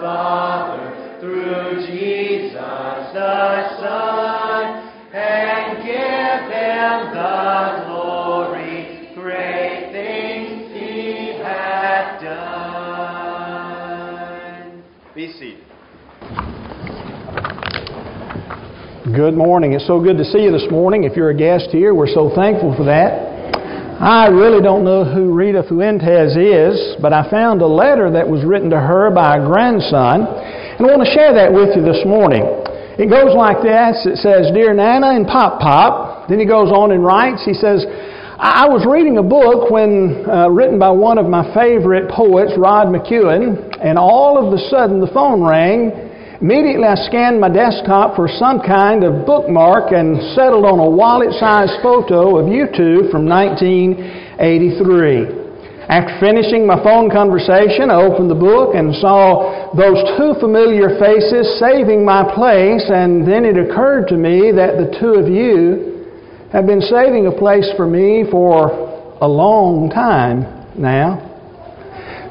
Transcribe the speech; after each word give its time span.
Father 0.00 1.18
through 1.20 1.86
Jesus 1.86 2.48
the 3.12 3.78
Son, 3.80 4.90
and 5.12 5.78
give 5.78 6.40
him 6.52 7.14
the 7.14 7.84
glory, 7.86 9.10
great 9.14 9.90
things 9.90 10.70
he 10.72 11.32
hath 11.42 12.20
done. 12.22 12.68
Be 15.14 15.32
seated. 15.32 15.64
Good 19.14 19.34
morning. 19.34 19.72
It's 19.72 19.86
so 19.86 20.00
good 20.00 20.18
to 20.18 20.24
see 20.24 20.42
you 20.42 20.52
this 20.52 20.70
morning. 20.70 21.04
If 21.04 21.16
you're 21.16 21.30
a 21.30 21.36
guest 21.36 21.70
here, 21.72 21.94
we're 21.94 22.06
so 22.06 22.30
thankful 22.34 22.74
for 22.76 22.84
that. 22.84 23.27
I 23.98 24.28
really 24.30 24.62
don't 24.62 24.84
know 24.84 25.02
who 25.02 25.34
Rita 25.34 25.64
Fuentes 25.66 26.38
is, 26.38 26.94
but 27.02 27.12
I 27.12 27.28
found 27.28 27.62
a 27.62 27.66
letter 27.66 28.08
that 28.12 28.22
was 28.22 28.44
written 28.46 28.70
to 28.70 28.78
her 28.78 29.10
by 29.10 29.38
a 29.38 29.40
grandson, 29.42 30.22
and 30.22 30.78
I 30.78 30.86
want 30.86 31.02
to 31.02 31.10
share 31.10 31.34
that 31.34 31.50
with 31.50 31.74
you 31.74 31.82
this 31.82 32.06
morning. 32.06 32.46
It 32.94 33.10
goes 33.10 33.34
like 33.34 33.58
this. 33.58 34.06
It 34.06 34.22
says, 34.22 34.54
Dear 34.54 34.70
Nana 34.70 35.18
and 35.18 35.26
Pop 35.26 35.58
Pop. 35.58 36.28
Then 36.28 36.38
he 36.38 36.46
goes 36.46 36.70
on 36.70 36.94
and 36.94 37.02
writes, 37.02 37.42
he 37.42 37.54
says, 37.54 37.82
I 38.38 38.70
was 38.70 38.86
reading 38.86 39.18
a 39.18 39.26
book 39.26 39.66
when 39.66 40.22
uh, 40.30 40.46
written 40.46 40.78
by 40.78 40.94
one 40.94 41.18
of 41.18 41.26
my 41.26 41.42
favorite 41.50 42.06
poets, 42.08 42.54
Rod 42.54 42.94
McKuen, 42.94 43.82
and 43.82 43.98
all 43.98 44.38
of 44.38 44.54
a 44.54 44.62
sudden 44.70 45.00
the 45.02 45.10
phone 45.10 45.42
rang 45.42 46.07
Immediately 46.40 46.86
I 46.86 46.94
scanned 47.10 47.40
my 47.40 47.50
desktop 47.50 48.14
for 48.14 48.28
some 48.30 48.62
kind 48.62 49.02
of 49.02 49.26
bookmark 49.26 49.90
and 49.90 50.22
settled 50.38 50.64
on 50.64 50.78
a 50.78 50.88
wallet 50.88 51.34
sized 51.34 51.82
photo 51.82 52.38
of 52.38 52.46
you 52.46 52.70
two 52.70 53.10
from 53.10 53.26
1983. 53.26 55.90
After 55.90 56.14
finishing 56.22 56.64
my 56.64 56.80
phone 56.84 57.10
conversation, 57.10 57.90
I 57.90 57.98
opened 57.98 58.30
the 58.30 58.38
book 58.38 58.76
and 58.78 58.94
saw 59.02 59.74
those 59.74 59.98
two 60.14 60.38
familiar 60.38 60.94
faces 61.02 61.58
saving 61.58 62.04
my 62.04 62.22
place, 62.22 62.86
and 62.86 63.26
then 63.26 63.42
it 63.42 63.58
occurred 63.58 64.06
to 64.14 64.16
me 64.16 64.54
that 64.54 64.78
the 64.78 64.94
two 64.94 65.18
of 65.18 65.26
you 65.26 66.06
have 66.52 66.70
been 66.70 66.82
saving 66.82 67.26
a 67.26 67.34
place 67.34 67.66
for 67.74 67.90
me 67.90 68.22
for 68.30 68.70
a 69.20 69.26
long 69.26 69.90
time 69.90 70.46
now. 70.78 71.27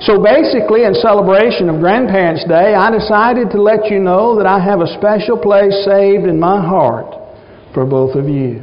So 0.02 0.22
basically, 0.22 0.86
in 0.86 0.94
celebration 1.02 1.70
of 1.70 1.81
Grandparents' 1.81 2.45
Day, 2.45 2.78
I 2.78 2.94
decided 2.94 3.50
to 3.52 3.62
let 3.62 3.90
you 3.90 3.98
know 3.98 4.38
that 4.38 4.45
I 4.45 4.62
have 4.62 4.80
a 4.80 4.94
special 4.94 5.38
place 5.38 5.73
saved 5.90 6.30
in 6.30 6.40
my 6.40 6.62
heart 6.62 7.17
for 7.73 7.86
both 7.86 8.14
of 8.14 8.30
you. 8.30 8.62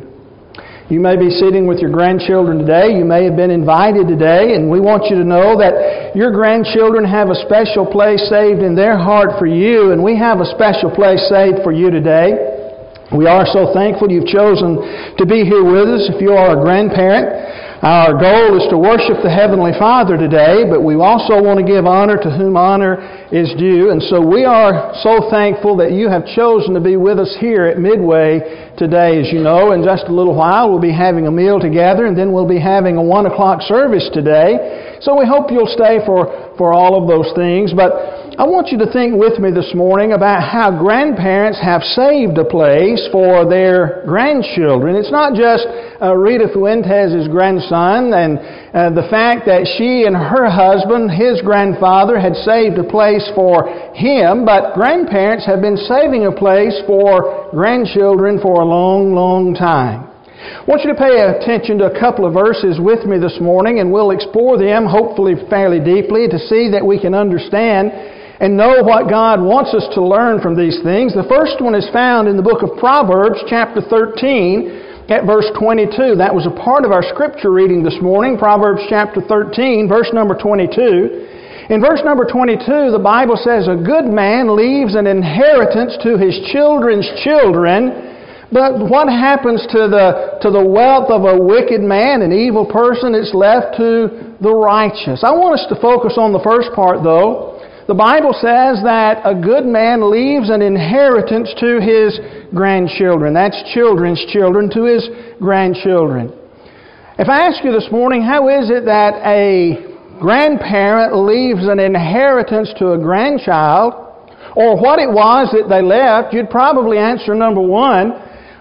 You 0.93 1.01
may 1.01 1.17
be 1.17 1.31
sitting 1.31 1.67
with 1.67 1.81
your 1.81 1.91
grandchildren 1.91 2.59
today. 2.59 2.95
You 2.95 3.05
may 3.05 3.25
have 3.25 3.35
been 3.35 3.51
invited 3.51 4.07
today, 4.07 4.55
and 4.55 4.71
we 4.71 4.79
want 4.79 5.11
you 5.11 5.17
to 5.17 5.25
know 5.25 5.59
that 5.59 6.15
your 6.15 6.31
grandchildren 6.31 7.03
have 7.09 7.31
a 7.31 7.39
special 7.43 7.89
place 7.89 8.23
saved 8.31 8.63
in 8.63 8.77
their 8.77 8.95
heart 8.95 9.35
for 9.39 9.47
you, 9.47 9.91
and 9.91 10.05
we 10.05 10.15
have 10.15 10.39
a 10.39 10.47
special 10.55 10.93
place 10.93 11.25
saved 11.27 11.65
for 11.65 11.73
you 11.73 11.91
today. 11.91 12.37
We 13.11 13.27
are 13.27 13.47
so 13.49 13.73
thankful 13.75 14.13
you've 14.13 14.31
chosen 14.31 15.17
to 15.19 15.25
be 15.27 15.43
here 15.43 15.65
with 15.65 15.89
us. 15.89 16.07
If 16.15 16.23
you 16.23 16.33
are 16.37 16.55
a 16.55 16.61
grandparent, 16.61 17.64
our 17.85 18.17
goal 18.17 18.57
is 18.57 18.65
to 18.73 18.81
worship 18.81 19.21
the 19.21 19.29
Heavenly 19.29 19.77
Father 19.77 20.17
today, 20.17 20.65
but 20.65 20.81
we 20.81 20.97
also 20.97 21.37
want 21.37 21.61
to 21.61 21.67
give 21.69 21.85
honor 21.85 22.17
to 22.17 22.33
whom 22.33 22.57
honor 22.57 22.97
is 23.29 23.53
due. 23.61 23.93
And 23.93 24.01
so 24.01 24.25
we 24.25 24.49
are 24.49 24.97
so 25.05 25.29
thankful 25.29 25.77
that 25.85 25.93
you 25.93 26.09
have 26.09 26.25
chosen 26.33 26.73
to 26.73 26.81
be 26.81 26.97
with 26.97 27.21
us 27.21 27.37
here 27.37 27.69
at 27.69 27.77
Midway 27.77 28.73
today. 28.81 29.21
As 29.21 29.29
you 29.29 29.45
know, 29.45 29.77
in 29.77 29.85
just 29.85 30.09
a 30.09 30.15
little 30.17 30.33
while 30.33 30.73
we'll 30.73 30.81
be 30.81 30.97
having 30.97 31.29
a 31.29 31.31
meal 31.31 31.61
together 31.61 32.09
and 32.09 32.17
then 32.17 32.33
we'll 32.33 32.49
be 32.49 32.57
having 32.57 32.97
a 32.97 33.05
one 33.05 33.29
o'clock 33.29 33.61
service 33.61 34.09
today. 34.17 34.97
So 35.05 35.13
we 35.13 35.29
hope 35.29 35.53
you'll 35.53 35.69
stay 35.69 36.01
for, 36.09 36.57
for 36.57 36.73
all 36.73 36.97
of 36.97 37.05
those 37.05 37.37
things. 37.37 37.77
But 37.77 38.24
I 38.35 38.51
want 38.51 38.75
you 38.75 38.79
to 38.83 38.91
think 38.91 39.15
with 39.15 39.39
me 39.39 39.55
this 39.55 39.71
morning 39.79 40.11
about 40.11 40.43
how 40.43 40.75
grandparents 40.75 41.63
have 41.63 41.87
saved 41.95 42.35
a 42.35 42.43
place 42.43 42.99
for 43.15 43.47
their 43.47 44.03
grandchildren. 44.11 44.99
It's 44.99 45.15
not 45.15 45.39
just 45.39 45.63
uh, 46.03 46.19
Rita 46.19 46.51
Fuentes' 46.51 47.31
grandson 47.31 48.11
and 48.11 48.43
uh, 48.75 48.91
the 48.91 49.07
fact 49.07 49.47
that 49.47 49.71
she 49.79 50.03
and 50.11 50.19
her 50.19 50.51
husband, 50.51 51.15
his 51.15 51.47
grandfather, 51.47 52.19
had 52.19 52.35
saved 52.43 52.75
a 52.75 52.83
place 52.83 53.23
for 53.39 53.71
him, 53.95 54.43
but 54.43 54.75
grandparents 54.75 55.47
have 55.47 55.63
been 55.63 55.79
saving 55.79 56.27
a 56.27 56.35
place 56.35 56.75
for 56.91 57.55
grandchildren 57.55 58.43
for 58.43 58.63
a 58.63 58.67
long, 58.67 59.15
long 59.15 59.55
time. 59.55 60.11
I 60.35 60.67
want 60.67 60.83
you 60.83 60.91
to 60.91 60.99
pay 60.99 61.23
attention 61.23 61.79
to 61.79 61.87
a 61.87 61.95
couple 61.95 62.27
of 62.27 62.35
verses 62.35 62.83
with 62.83 63.07
me 63.07 63.17
this 63.23 63.39
morning, 63.39 63.79
and 63.79 63.95
we'll 63.95 64.11
explore 64.11 64.59
them, 64.59 64.91
hopefully 64.91 65.39
fairly 65.49 65.79
deeply, 65.79 66.27
to 66.27 66.39
see 66.51 66.69
that 66.75 66.85
we 66.85 66.99
can 66.99 67.15
understand 67.15 67.95
and 68.41 68.57
know 68.57 68.83
what 68.83 69.09
God 69.09 69.39
wants 69.39 69.75
us 69.75 69.87
to 69.95 70.03
learn 70.03 70.41
from 70.41 70.59
these 70.59 70.83
things. 70.83 71.15
The 71.15 71.29
first 71.31 71.63
one 71.63 71.75
is 71.75 71.87
found 71.93 72.27
in 72.27 72.37
the 72.37 72.43
book 72.43 72.63
of 72.63 72.79
Proverbs, 72.79 73.39
chapter 73.47 73.81
13, 73.81 75.07
at 75.09 75.23
verse 75.23 75.47
22. 75.59 76.17
That 76.19 76.35
was 76.35 76.49
a 76.49 76.55
part 76.55 76.85
of 76.85 76.91
our 76.91 77.05
scripture 77.05 77.53
reading 77.53 77.85
this 77.85 77.97
morning, 78.03 78.39
Proverbs 78.39 78.83
chapter 78.89 79.21
13, 79.21 79.87
verse 79.87 80.11
number 80.13 80.35
22. 80.35 81.71
In 81.71 81.81
verse 81.81 82.01
number 82.05 82.27
22, 82.29 82.93
the 82.93 83.01
Bible 83.01 83.39
says, 83.41 83.69
A 83.69 83.79
good 83.79 84.05
man 84.05 84.53
leaves 84.53 84.95
an 84.95 85.07
inheritance 85.07 85.97
to 86.03 86.19
his 86.19 86.37
children's 86.53 87.09
children, 87.23 88.13
but 88.53 88.77
what 88.79 89.09
happens 89.09 89.65
to 89.73 89.89
the, 89.89 90.39
to 90.43 90.51
the 90.51 90.63
wealth 90.63 91.09
of 91.09 91.25
a 91.25 91.41
wicked 91.41 91.81
man, 91.81 92.21
an 92.21 92.33
evil 92.33 92.67
person? 92.67 93.15
It's 93.15 93.33
left 93.33 93.77
to 93.79 94.37
the 94.41 94.53
righteous. 94.53 95.25
I 95.25 95.33
want 95.33 95.59
us 95.61 95.67
to 95.73 95.81
focus 95.81 96.21
on 96.21 96.33
the 96.33 96.43
first 96.45 96.69
part, 96.77 97.03
though. 97.03 97.54
The 97.87 97.93
Bible 97.95 98.33
says 98.33 98.81
that 98.85 99.21
a 99.29 99.35
good 99.35 99.67
man 99.67 100.11
leaves 100.11 100.49
an 100.49 100.63
inheritance 100.63 101.53
to 101.61 101.85
his 101.85 102.19
grandchildren. 102.55 103.35
That's 103.35 103.61
children's 103.75 104.25
children 104.33 104.71
to 104.73 104.85
his 104.85 105.05
grandchildren. 105.39 106.33
If 107.19 107.29
I 107.29 107.45
ask 107.45 107.63
you 107.63 107.73
this 107.73 107.93
morning, 107.93 108.23
how 108.23 108.49
is 108.49 108.71
it 108.71 108.87
that 108.87 109.21
a 109.21 110.19
grandparent 110.19 111.15
leaves 111.15 111.69
an 111.69 111.79
inheritance 111.79 112.73
to 112.79 112.93
a 112.93 112.99
grandchild, 112.99 113.93
or 114.57 114.81
what 114.81 114.99
it 114.99 115.11
was 115.11 115.53
that 115.53 115.69
they 115.69 115.83
left, 115.83 116.33
you'd 116.33 116.49
probably 116.49 116.97
answer 116.97 117.35
number 117.35 117.61
one. 117.61 118.13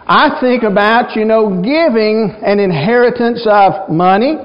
I 0.06 0.38
think 0.42 0.64
about, 0.64 1.16
you 1.16 1.24
know, 1.24 1.62
giving 1.64 2.36
an 2.44 2.60
inheritance 2.60 3.48
of 3.48 3.90
money, 3.90 4.36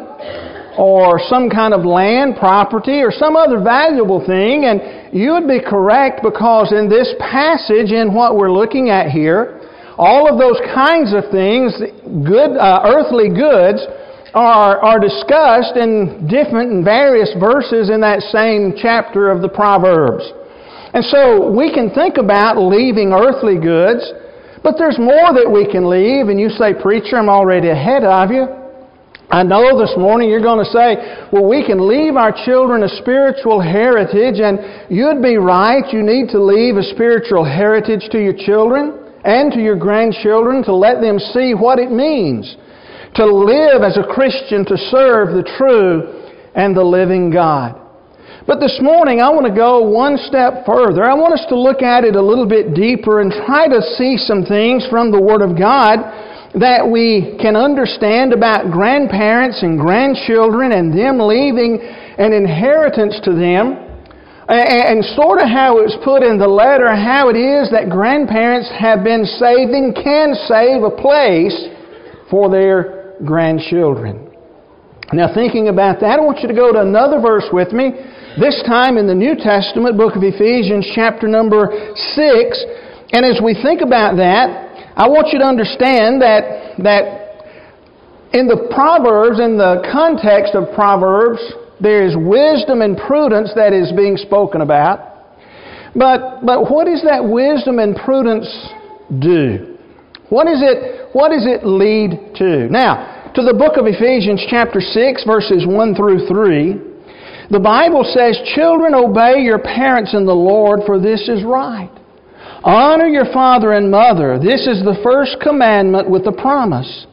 or 0.79 1.19
some 1.27 1.51
kind 1.51 1.75
of 1.75 1.85
land, 1.85 2.37
property, 2.39 3.03
or 3.03 3.11
some 3.11 3.35
other 3.35 3.59
valuable 3.59 4.25
thing, 4.25 4.71
and 4.71 5.11
you 5.13 5.33
would 5.33 5.49
be 5.49 5.59
correct 5.59 6.23
because 6.23 6.71
in 6.71 6.89
this 6.89 7.13
passage, 7.19 7.91
in 7.91 8.15
what 8.15 8.37
we're 8.39 8.53
looking 8.53 8.89
at 8.89 9.11
here, 9.11 9.59
all 9.99 10.31
of 10.31 10.39
those 10.39 10.63
kinds 10.73 11.11
of 11.11 11.27
things, 11.35 11.75
good, 12.23 12.55
uh, 12.55 12.87
earthly 12.87 13.27
goods, 13.27 13.83
are, 14.35 14.79
are 14.79 15.01
discussed 15.01 15.75
in 15.75 16.31
different 16.31 16.71
and 16.71 16.85
various 16.85 17.35
verses 17.41 17.91
in 17.91 18.01
that 18.01 18.23
same 18.31 18.79
chapter 18.79 19.35
of 19.35 19.43
the 19.43 19.49
Proverbs. 19.49 20.23
And 20.95 21.03
so 21.05 21.51
we 21.51 21.75
can 21.75 21.91
think 21.91 22.19
about 22.19 22.55
leaving 22.55 23.11
earthly 23.11 23.59
goods, 23.59 24.07
but 24.63 24.79
there's 24.79 24.99
more 24.99 25.35
that 25.35 25.51
we 25.51 25.67
can 25.67 25.91
leave, 25.91 26.29
and 26.29 26.39
you 26.39 26.51
say, 26.51 26.71
Preacher, 26.71 27.19
I'm 27.19 27.29
already 27.29 27.71
ahead 27.71 28.05
of 28.05 28.31
you. 28.31 28.58
I 29.31 29.43
know 29.43 29.79
this 29.79 29.93
morning 29.99 30.31
you're 30.31 30.41
going 30.41 30.65
to 30.65 30.71
say, 30.73 31.29
well, 31.31 31.47
we 31.47 31.65
can 31.65 31.87
leave 31.87 32.17
our 32.17 32.33
children 32.47 32.83
a 32.83 32.89
spiritual 32.89 33.61
heritage, 33.61 34.41
and 34.41 34.89
you'd 34.89 35.23
be 35.23 35.37
right. 35.37 35.85
You 35.93 36.03
need 36.03 36.31
to 36.31 36.43
leave 36.43 36.77
a 36.77 36.83
spiritual 36.83 37.45
heritage 37.45 38.09
to 38.13 38.19
your 38.19 38.33
children 38.33 39.13
and 39.25 39.53
to 39.53 39.61
your 39.61 39.77
grandchildren 39.77 40.65
to 40.65 40.75
let 40.75 41.03
them 41.03 41.19
see 41.19 41.53
what 41.53 41.79
it 41.79 41.91
means 41.91 42.57
to 43.15 43.25
live 43.25 43.83
as 43.83 43.97
a 43.97 44.05
Christian, 44.05 44.65
to 44.67 44.77
serve 44.77 45.35
the 45.35 45.43
true 45.59 46.31
and 46.55 46.77
the 46.77 46.85
living 46.85 47.31
God. 47.31 47.75
But 48.47 48.61
this 48.61 48.79
morning, 48.81 49.21
I 49.21 49.29
want 49.29 49.45
to 49.45 49.55
go 49.55 49.83
one 49.83 50.17
step 50.17 50.65
further. 50.65 51.05
I 51.05 51.13
want 51.13 51.35
us 51.35 51.45
to 51.51 51.59
look 51.59 51.83
at 51.83 52.05
it 52.05 52.17
a 52.17 52.23
little 52.23 52.49
bit 52.49 52.73
deeper 52.73 53.21
and 53.21 53.33
try 53.45 53.69
to 53.69 53.83
see 53.99 54.17
some 54.17 54.45
things 54.45 54.87
from 54.89 55.13
the 55.13 55.21
Word 55.21 55.43
of 55.43 55.59
God 55.59 56.01
that 56.55 56.89
we 56.89 57.37
can 57.41 57.57
understand 57.57 58.33
about 58.33 58.71
grandparents 58.73 59.63
and 59.63 59.79
grandchildren 59.79 60.73
and 60.73 60.97
them 60.97 61.21
leaving 61.21 61.77
an 62.17 62.33
inheritance 62.33 63.21
to 63.25 63.33
them, 63.33 63.85
and 64.49 65.05
sort 65.13 65.45
of 65.45 65.49
how 65.49 65.77
it's 65.85 65.95
put 66.03 66.23
in 66.23 66.39
the 66.39 66.49
letter, 66.49 66.89
how 66.89 67.29
it 67.29 67.37
is 67.37 67.69
that 67.71 67.91
grandparents 67.91 68.71
have 68.73 69.05
been 69.05 69.27
saving, 69.37 69.93
can 69.93 70.33
save 70.49 70.81
a 70.83 70.91
place 70.91 71.69
for 72.31 72.49
their 72.49 73.13
grandchildren. 73.25 74.25
Now, 75.13 75.33
thinking 75.33 75.69
about 75.69 76.01
that, 76.01 76.19
I 76.19 76.23
want 76.25 76.41
you 76.41 76.49
to 76.49 76.55
go 76.55 76.73
to 76.73 76.81
another 76.81 77.21
verse 77.21 77.45
with 77.53 77.73
me, 77.73 77.93
this 78.41 78.63
time 78.65 78.97
in 78.97 79.07
the 79.07 79.15
New 79.15 79.37
Testament, 79.37 79.97
book 79.97 80.17
of 80.17 80.23
Ephesians, 80.25 80.89
chapter 80.95 81.29
number 81.29 81.69
6. 81.97 82.65
And 83.13 83.25
as 83.25 83.41
we 83.45 83.53
think 83.53 83.81
about 83.81 84.17
that, 84.17 84.68
I 84.99 85.07
want 85.07 85.31
you 85.31 85.39
to 85.39 85.47
understand 85.47 86.21
that, 86.27 86.75
that 86.83 88.35
in 88.35 88.51
the 88.51 88.67
Proverbs, 88.75 89.39
in 89.39 89.55
the 89.55 89.87
context 89.95 90.59
of 90.59 90.75
Proverbs, 90.75 91.39
there 91.79 92.03
is 92.03 92.19
wisdom 92.19 92.83
and 92.83 92.99
prudence 92.99 93.55
that 93.55 93.73
is 93.73 93.95
being 93.95 94.19
spoken 94.19 94.61
about. 94.61 95.31
But, 95.95 96.43
but 96.43 96.67
what 96.67 96.91
does 96.91 97.07
that 97.07 97.23
wisdom 97.23 97.79
and 97.79 97.95
prudence 97.95 98.51
do? 99.23 99.79
What 100.35 100.51
is 100.51 100.67
it, 100.67 101.15
what 101.15 101.31
does 101.31 101.47
it 101.47 101.63
lead 101.63 102.35
to? 102.43 102.67
Now, 102.67 103.31
to 103.39 103.43
the 103.47 103.55
book 103.55 103.79
of 103.79 103.87
Ephesians 103.87 104.43
chapter 104.51 104.83
6 104.83 105.25
verses 105.25 105.63
1 105.63 105.95
through 105.95 106.27
3, 106.27 106.75
the 107.55 107.63
Bible 107.63 108.03
says, 108.03 108.37
Children, 108.59 108.99
obey 108.99 109.47
your 109.47 109.63
parents 109.63 110.13
in 110.13 110.27
the 110.27 110.35
Lord, 110.35 110.81
for 110.85 110.99
this 110.99 111.29
is 111.31 111.45
right. 111.45 111.91
Honor 112.65 113.07
your 113.07 113.33
father 113.33 113.73
and 113.73 113.91
mother. 113.91 114.39
This 114.39 114.67
is 114.67 114.83
the 114.83 114.99
first 115.03 115.37
commandment 115.41 116.11
with 116.11 116.25
the 116.25 116.33
promise 116.33 117.07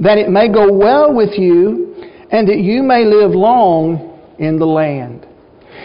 that 0.00 0.18
it 0.18 0.28
may 0.28 0.48
go 0.48 0.72
well 0.72 1.14
with 1.14 1.38
you 1.38 1.94
and 2.30 2.48
that 2.48 2.58
you 2.58 2.82
may 2.82 3.04
live 3.04 3.32
long 3.32 4.18
in 4.38 4.58
the 4.58 4.66
land. 4.66 5.26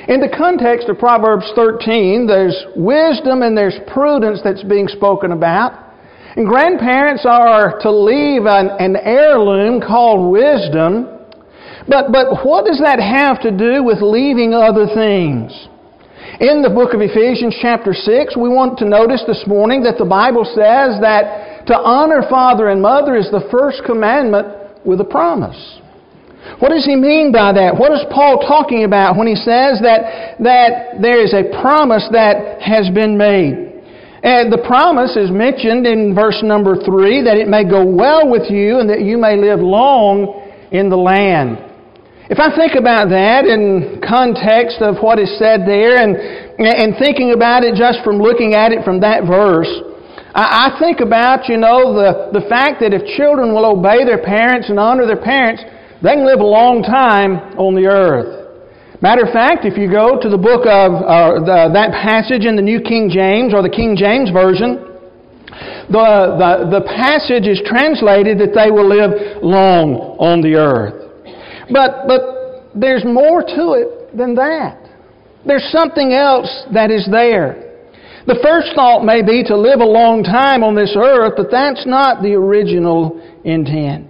In 0.08 0.22
the 0.22 0.34
context 0.36 0.88
of 0.88 0.98
Proverbs 0.98 1.52
13, 1.56 2.28
there's 2.28 2.56
wisdom 2.76 3.42
and 3.42 3.58
there's 3.58 3.78
prudence 3.92 4.40
that's 4.44 4.64
being 4.64 4.88
spoken 4.88 5.32
about. 5.32 5.84
And 6.36 6.48
grandparents 6.48 7.26
are 7.28 7.80
to 7.82 7.92
leave 7.92 8.46
an, 8.46 8.70
an 8.80 8.96
heirloom 8.96 9.82
called 9.82 10.32
wisdom. 10.32 11.10
But, 11.90 12.12
but 12.12 12.46
what 12.46 12.66
does 12.66 12.80
that 12.84 13.00
have 13.00 13.42
to 13.42 13.52
do 13.52 13.84
with 13.84 14.02
leaving 14.02 14.54
other 14.54 14.86
things? 14.94 15.68
In 16.40 16.62
the 16.62 16.70
book 16.70 16.94
of 16.94 17.02
Ephesians, 17.02 17.58
chapter 17.58 17.98
6, 17.98 18.38
we 18.38 18.46
want 18.46 18.78
to 18.78 18.86
notice 18.86 19.26
this 19.26 19.42
morning 19.50 19.82
that 19.90 19.98
the 19.98 20.06
Bible 20.06 20.46
says 20.46 21.02
that 21.02 21.66
to 21.66 21.74
honor 21.74 22.22
father 22.30 22.70
and 22.70 22.80
mother 22.80 23.18
is 23.18 23.34
the 23.34 23.50
first 23.50 23.82
commandment 23.90 24.46
with 24.86 25.02
a 25.02 25.04
promise. 25.04 25.58
What 26.62 26.70
does 26.70 26.86
he 26.86 26.96
mean 26.96 27.34
by 27.34 27.58
that? 27.58 27.74
What 27.74 27.90
is 27.90 28.06
Paul 28.14 28.46
talking 28.46 28.86
about 28.86 29.18
when 29.18 29.26
he 29.26 29.34
says 29.34 29.82
that, 29.82 30.38
that 30.38 31.02
there 31.02 31.18
is 31.26 31.34
a 31.34 31.50
promise 31.58 32.06
that 32.14 32.62
has 32.62 32.86
been 32.94 33.18
made? 33.18 33.82
And 34.22 34.54
the 34.54 34.62
promise 34.62 35.18
is 35.18 35.34
mentioned 35.34 35.90
in 35.90 36.14
verse 36.14 36.46
number 36.46 36.78
3 36.78 37.26
that 37.26 37.42
it 37.42 37.50
may 37.50 37.66
go 37.66 37.82
well 37.82 38.30
with 38.30 38.46
you 38.54 38.78
and 38.78 38.88
that 38.94 39.02
you 39.02 39.18
may 39.18 39.42
live 39.42 39.58
long 39.58 40.46
in 40.70 40.94
the 40.94 41.02
land. 41.02 41.67
If 42.28 42.44
I 42.44 42.52
think 42.52 42.76
about 42.76 43.08
that 43.16 43.48
in 43.48 44.04
context 44.04 44.84
of 44.84 45.00
what 45.00 45.16
is 45.16 45.32
said 45.40 45.64
there 45.64 45.96
and, 45.96 46.12
and 46.60 47.00
thinking 47.00 47.32
about 47.32 47.64
it 47.64 47.80
just 47.80 48.04
from 48.04 48.20
looking 48.20 48.52
at 48.52 48.76
it 48.76 48.84
from 48.84 49.00
that 49.00 49.24
verse, 49.24 49.72
I, 50.36 50.68
I 50.68 50.80
think 50.80 51.00
about, 51.00 51.48
you 51.48 51.56
know, 51.56 51.96
the, 51.96 52.36
the 52.36 52.44
fact 52.52 52.84
that 52.84 52.92
if 52.92 53.08
children 53.16 53.56
will 53.56 53.64
obey 53.64 54.04
their 54.04 54.20
parents 54.20 54.68
and 54.68 54.76
honor 54.76 55.08
their 55.08 55.24
parents, 55.24 55.64
they 56.04 56.20
can 56.20 56.28
live 56.28 56.44
a 56.44 56.46
long 56.46 56.84
time 56.84 57.56
on 57.56 57.80
the 57.80 57.88
earth. 57.88 59.00
Matter 59.00 59.24
of 59.24 59.32
fact, 59.32 59.64
if 59.64 59.80
you 59.80 59.88
go 59.88 60.20
to 60.20 60.28
the 60.28 60.42
book 60.42 60.68
of 60.68 60.90
uh, 61.00 61.40
the, 61.48 61.72
that 61.72 61.96
passage 61.96 62.44
in 62.44 62.60
the 62.60 62.66
New 62.66 62.84
King 62.84 63.08
James 63.08 63.56
or 63.56 63.64
the 63.64 63.72
King 63.72 63.96
James 63.96 64.36
Version, 64.36 64.84
the, 65.88 66.36
the, 66.36 66.52
the 66.76 66.84
passage 66.92 67.48
is 67.48 67.64
translated 67.64 68.36
that 68.44 68.52
they 68.52 68.68
will 68.68 68.90
live 68.90 69.40
long 69.40 70.20
on 70.20 70.44
the 70.44 70.60
earth. 70.60 71.07
But, 71.72 72.08
but 72.08 72.72
there's 72.76 73.04
more 73.04 73.42
to 73.42 73.74
it 73.74 74.18
than 74.18 74.36
that. 74.36 74.78
There's 75.46 75.68
something 75.72 76.14
else 76.14 76.66
that 76.74 76.92
is 76.92 77.08
there. 77.10 77.64
The 78.28 78.40
first 78.44 78.76
thought 78.76 79.06
may 79.06 79.24
be 79.24 79.44
to 79.48 79.56
live 79.56 79.80
a 79.80 79.88
long 79.88 80.22
time 80.24 80.64
on 80.64 80.76
this 80.76 80.96
earth, 81.00 81.34
but 81.38 81.48
that's 81.50 81.88
not 81.88 82.22
the 82.22 82.34
original 82.34 83.24
intent. 83.46 84.08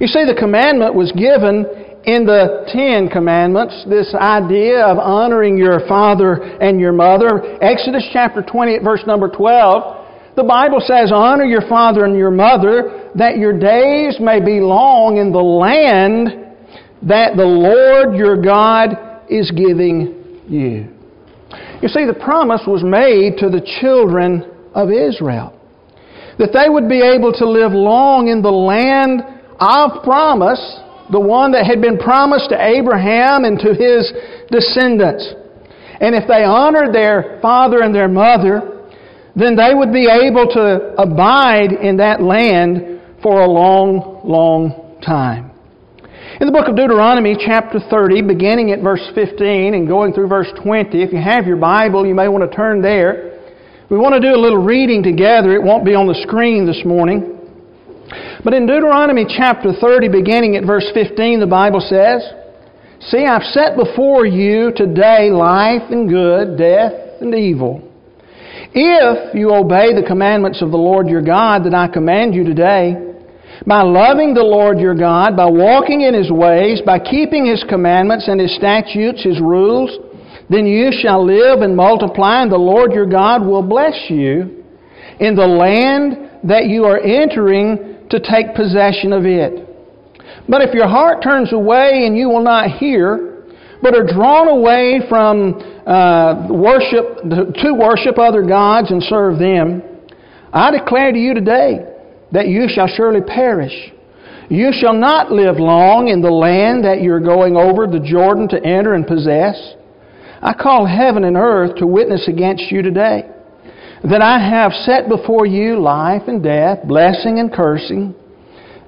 You 0.00 0.08
see, 0.08 0.26
the 0.26 0.34
commandment 0.34 0.94
was 0.94 1.12
given 1.12 1.62
in 2.04 2.26
the 2.26 2.66
Ten 2.68 3.08
Commandments, 3.08 3.86
this 3.88 4.12
idea 4.14 4.84
of 4.84 4.98
honoring 4.98 5.56
your 5.56 5.86
father 5.88 6.42
and 6.60 6.80
your 6.80 6.92
mother. 6.92 7.56
Exodus 7.62 8.04
chapter 8.12 8.42
20 8.42 8.78
verse 8.80 9.02
number 9.06 9.28
12, 9.28 10.36
the 10.36 10.42
Bible 10.42 10.82
says, 10.84 11.12
Honor 11.14 11.44
your 11.44 11.66
father 11.68 12.04
and 12.04 12.16
your 12.16 12.30
mother, 12.30 13.10
that 13.14 13.38
your 13.38 13.56
days 13.56 14.18
may 14.20 14.40
be 14.40 14.60
long 14.60 15.16
in 15.16 15.30
the 15.30 15.38
land 15.38 16.43
that 17.08 17.36
the 17.36 17.44
Lord 17.44 18.16
your 18.16 18.40
God 18.40 19.22
is 19.28 19.50
giving 19.50 20.40
you. 20.48 20.90
You 21.82 21.88
see, 21.88 22.06
the 22.06 22.18
promise 22.18 22.62
was 22.66 22.82
made 22.82 23.38
to 23.38 23.48
the 23.48 23.60
children 23.80 24.50
of 24.74 24.90
Israel 24.90 25.60
that 26.38 26.52
they 26.52 26.68
would 26.68 26.88
be 26.88 27.00
able 27.00 27.32
to 27.32 27.48
live 27.48 27.72
long 27.72 28.28
in 28.28 28.42
the 28.42 28.50
land 28.50 29.22
of 29.60 30.02
promise, 30.02 30.60
the 31.10 31.20
one 31.20 31.52
that 31.52 31.66
had 31.66 31.80
been 31.80 31.98
promised 31.98 32.50
to 32.50 32.58
Abraham 32.58 33.44
and 33.44 33.58
to 33.60 33.70
his 33.70 34.10
descendants. 34.50 35.34
And 36.00 36.14
if 36.14 36.26
they 36.26 36.42
honored 36.42 36.92
their 36.92 37.38
father 37.40 37.82
and 37.82 37.94
their 37.94 38.08
mother, 38.08 38.90
then 39.36 39.54
they 39.54 39.74
would 39.74 39.92
be 39.92 40.08
able 40.10 40.46
to 40.58 40.94
abide 40.98 41.72
in 41.72 41.98
that 41.98 42.20
land 42.20 43.00
for 43.22 43.42
a 43.42 43.48
long, 43.48 44.22
long 44.24 44.98
time. 45.04 45.53
In 46.40 46.48
the 46.48 46.52
book 46.52 46.66
of 46.66 46.74
Deuteronomy, 46.74 47.36
chapter 47.38 47.78
30, 47.78 48.22
beginning 48.22 48.72
at 48.72 48.82
verse 48.82 49.08
15 49.14 49.72
and 49.72 49.86
going 49.86 50.12
through 50.12 50.26
verse 50.26 50.50
20, 50.64 51.00
if 51.00 51.12
you 51.12 51.22
have 51.22 51.46
your 51.46 51.56
Bible, 51.56 52.04
you 52.04 52.12
may 52.12 52.26
want 52.26 52.42
to 52.42 52.50
turn 52.50 52.82
there. 52.82 53.38
We 53.88 53.98
want 53.98 54.16
to 54.16 54.20
do 54.20 54.34
a 54.34 54.40
little 54.42 54.58
reading 54.58 55.00
together. 55.00 55.54
It 55.54 55.62
won't 55.62 55.84
be 55.84 55.94
on 55.94 56.08
the 56.08 56.18
screen 56.26 56.66
this 56.66 56.82
morning. 56.84 57.38
But 58.42 58.52
in 58.52 58.66
Deuteronomy 58.66 59.26
chapter 59.30 59.72
30, 59.78 60.08
beginning 60.08 60.56
at 60.56 60.66
verse 60.66 60.90
15, 60.92 61.38
the 61.38 61.46
Bible 61.46 61.78
says, 61.78 62.26
See, 62.98 63.26
I've 63.26 63.46
set 63.54 63.76
before 63.76 64.26
you 64.26 64.72
today 64.74 65.30
life 65.30 65.86
and 65.92 66.08
good, 66.08 66.58
death 66.58 67.22
and 67.22 67.32
evil. 67.32 67.78
If 68.74 69.36
you 69.36 69.54
obey 69.54 69.94
the 69.94 70.02
commandments 70.04 70.62
of 70.62 70.72
the 70.72 70.82
Lord 70.82 71.06
your 71.06 71.22
God 71.22 71.62
that 71.62 71.74
I 71.74 71.86
command 71.86 72.34
you 72.34 72.42
today, 72.42 73.13
by 73.66 73.82
loving 73.82 74.34
the 74.34 74.42
Lord 74.42 74.78
your 74.78 74.94
God, 74.94 75.36
by 75.36 75.46
walking 75.46 76.02
in 76.02 76.14
His 76.14 76.30
ways, 76.30 76.82
by 76.84 76.98
keeping 76.98 77.46
His 77.46 77.64
commandments 77.68 78.28
and 78.28 78.40
His 78.40 78.54
statutes, 78.56 79.22
His 79.22 79.40
rules, 79.40 79.90
then 80.50 80.66
you 80.66 80.90
shall 80.92 81.24
live 81.24 81.62
and 81.62 81.76
multiply, 81.76 82.42
and 82.42 82.52
the 82.52 82.56
Lord 82.56 82.92
your 82.92 83.06
God 83.06 83.44
will 83.44 83.62
bless 83.62 83.94
you 84.10 84.64
in 85.20 85.34
the 85.34 85.46
land 85.46 86.30
that 86.44 86.66
you 86.66 86.84
are 86.84 86.98
entering 86.98 88.06
to 88.10 88.20
take 88.20 88.54
possession 88.54 89.12
of 89.12 89.24
it. 89.24 89.66
But 90.48 90.60
if 90.60 90.74
your 90.74 90.88
heart 90.88 91.22
turns 91.22 91.52
away 91.52 92.04
and 92.06 92.16
you 92.16 92.28
will 92.28 92.42
not 92.42 92.72
hear, 92.72 93.46
but 93.80 93.94
are 93.94 94.06
drawn 94.06 94.48
away 94.48 95.00
from 95.08 95.54
uh, 95.86 96.48
worship 96.50 97.22
to 97.22 97.72
worship 97.72 98.18
other 98.18 98.42
gods 98.42 98.90
and 98.90 99.02
serve 99.04 99.38
them, 99.38 99.82
I 100.52 100.70
declare 100.70 101.12
to 101.12 101.18
you 101.18 101.32
today 101.32 101.93
that 102.34 102.48
you 102.48 102.66
shall 102.68 102.88
surely 102.88 103.20
perish. 103.22 103.72
You 104.50 104.72
shall 104.78 104.92
not 104.92 105.32
live 105.32 105.56
long 105.56 106.08
in 106.08 106.20
the 106.20 106.30
land 106.30 106.84
that 106.84 107.00
you're 107.00 107.20
going 107.20 107.56
over 107.56 107.86
the 107.86 108.00
Jordan 108.00 108.48
to 108.48 108.62
enter 108.62 108.92
and 108.92 109.06
possess. 109.06 109.56
I 110.42 110.52
call 110.52 110.84
heaven 110.84 111.24
and 111.24 111.36
earth 111.36 111.76
to 111.76 111.86
witness 111.86 112.28
against 112.28 112.64
you 112.70 112.82
today 112.82 113.22
that 114.02 114.20
I 114.20 114.38
have 114.38 114.72
set 114.84 115.08
before 115.08 115.46
you 115.46 115.80
life 115.80 116.22
and 116.26 116.42
death, 116.42 116.80
blessing 116.86 117.38
and 117.38 117.50
cursing. 117.50 118.14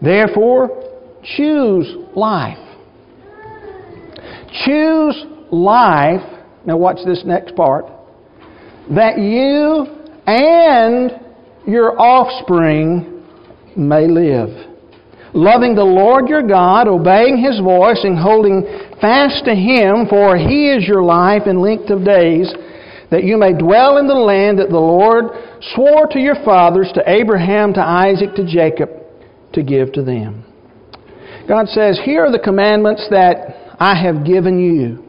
Therefore, 0.02 0.68
choose 1.36 1.90
life. 2.14 2.58
Choose 4.66 5.24
life. 5.50 6.20
Now, 6.66 6.76
watch 6.76 6.98
this 7.06 7.22
next 7.24 7.56
part. 7.56 7.86
That 8.94 9.18
you 9.18 9.86
and 10.26 11.12
your 11.66 11.98
offspring 11.98 13.15
may 13.76 14.06
live. 14.06 14.50
Loving 15.34 15.74
the 15.74 15.84
Lord 15.84 16.28
your 16.28 16.42
God, 16.42 16.88
obeying 16.88 17.36
His 17.36 17.60
voice, 17.60 18.00
and 18.04 18.18
holding 18.18 18.62
fast 19.00 19.44
to 19.44 19.54
Him, 19.54 20.06
for 20.08 20.36
He 20.36 20.70
is 20.70 20.86
your 20.86 21.02
life 21.02 21.42
and 21.46 21.60
length 21.60 21.90
of 21.90 22.04
days 22.04 22.54
that 23.10 23.24
you 23.24 23.36
may 23.36 23.52
dwell 23.52 23.98
in 23.98 24.08
the 24.08 24.14
land 24.14 24.58
that 24.58 24.68
the 24.68 24.78
Lord 24.78 25.26
swore 25.74 26.06
to 26.08 26.18
your 26.18 26.34
fathers, 26.44 26.90
to 26.94 27.02
Abraham, 27.06 27.72
to 27.74 27.80
Isaac, 27.80 28.34
to 28.34 28.46
Jacob, 28.46 28.90
to 29.52 29.62
give 29.62 29.92
to 29.92 30.02
them. 30.02 30.44
God 31.48 31.68
says, 31.68 32.00
Here 32.04 32.24
are 32.24 32.32
the 32.32 32.40
commandments 32.40 33.06
that 33.10 33.76
I 33.78 33.94
have 33.94 34.24
given 34.24 34.58
you. 34.58 35.04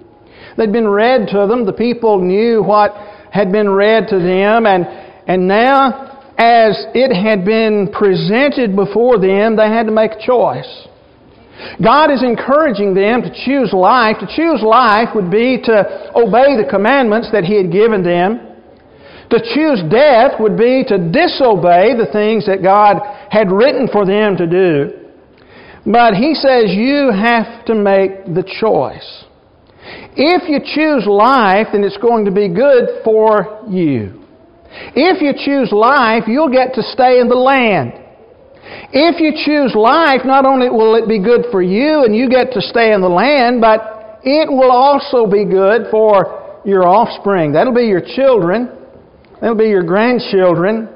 They'd 0.58 0.72
been 0.72 0.88
read 0.88 1.28
to 1.30 1.48
them. 1.48 1.66
The 1.66 1.74
people 1.74 2.22
knew 2.22 2.64
what 2.64 2.92
had 3.32 3.52
been 3.52 3.70
read 3.70 4.08
to 4.10 4.20
them. 4.20 4.66
And, 4.66 4.86
and 5.28 5.48
now, 5.48 6.17
as 6.38 6.86
it 6.94 7.16
had 7.16 7.44
been 7.44 7.90
presented 7.92 8.76
before 8.76 9.18
them, 9.20 9.56
they 9.56 9.68
had 9.68 9.88
to 9.88 9.92
make 9.92 10.12
a 10.12 10.22
choice. 10.22 10.88
God 11.84 12.12
is 12.12 12.22
encouraging 12.22 12.94
them 12.94 13.24
to 13.24 13.32
choose 13.46 13.74
life. 13.74 14.18
To 14.20 14.28
choose 14.28 14.62
life 14.62 15.10
would 15.16 15.32
be 15.32 15.60
to 15.64 16.12
obey 16.16 16.54
the 16.54 16.68
commandments 16.70 17.30
that 17.32 17.44
He 17.44 17.58
had 17.58 17.72
given 17.72 18.04
them. 18.04 18.62
To 19.32 19.40
choose 19.40 19.82
death 19.90 20.40
would 20.40 20.58
be 20.58 20.86
to 20.88 20.98
disobey 21.10 21.98
the 21.98 22.08
things 22.14 22.46
that 22.46 22.62
God 22.62 23.02
had 23.30 23.52
written 23.52 23.90
for 23.92 24.06
them 24.06 24.38
to 24.38 24.46
do. 24.46 25.10
But 25.86 26.14
He 26.14 26.36
says 26.36 26.70
you 26.70 27.12
have 27.12 27.66
to 27.66 27.74
make 27.74 28.26
the 28.26 28.46
choice. 28.62 29.26
If 30.16 30.50
you 30.50 30.60
choose 30.62 31.08
life, 31.08 31.68
then 31.72 31.84
it's 31.84 31.98
going 31.98 32.26
to 32.26 32.32
be 32.32 32.48
good 32.48 33.04
for 33.04 33.64
you. 33.68 34.27
If 34.96 35.22
you 35.22 35.34
choose 35.34 35.72
life, 35.72 36.24
you'll 36.28 36.52
get 36.52 36.74
to 36.76 36.84
stay 36.84 37.20
in 37.20 37.28
the 37.28 37.36
land. 37.36 37.94
If 38.92 39.20
you 39.20 39.32
choose 39.46 39.76
life, 39.76 40.22
not 40.26 40.46
only 40.46 40.70
will 40.70 40.96
it 40.96 41.08
be 41.08 41.20
good 41.24 41.46
for 41.52 41.62
you 41.62 42.04
and 42.04 42.16
you 42.16 42.30
get 42.30 42.52
to 42.54 42.62
stay 42.62 42.94
in 42.94 43.02
the 43.02 43.10
land, 43.10 43.62
but 43.62 44.20
it 44.24 44.50
will 44.50 44.72
also 44.72 45.26
be 45.26 45.46
good 45.46 45.88
for 45.90 46.62
your 46.66 46.88
offspring. 46.88 47.54
That'll 47.54 47.74
be 47.74 47.88
your 47.88 48.02
children. 48.02 48.70
That'll 49.40 49.56
be 49.56 49.70
your 49.70 49.84
grandchildren. 49.84 50.90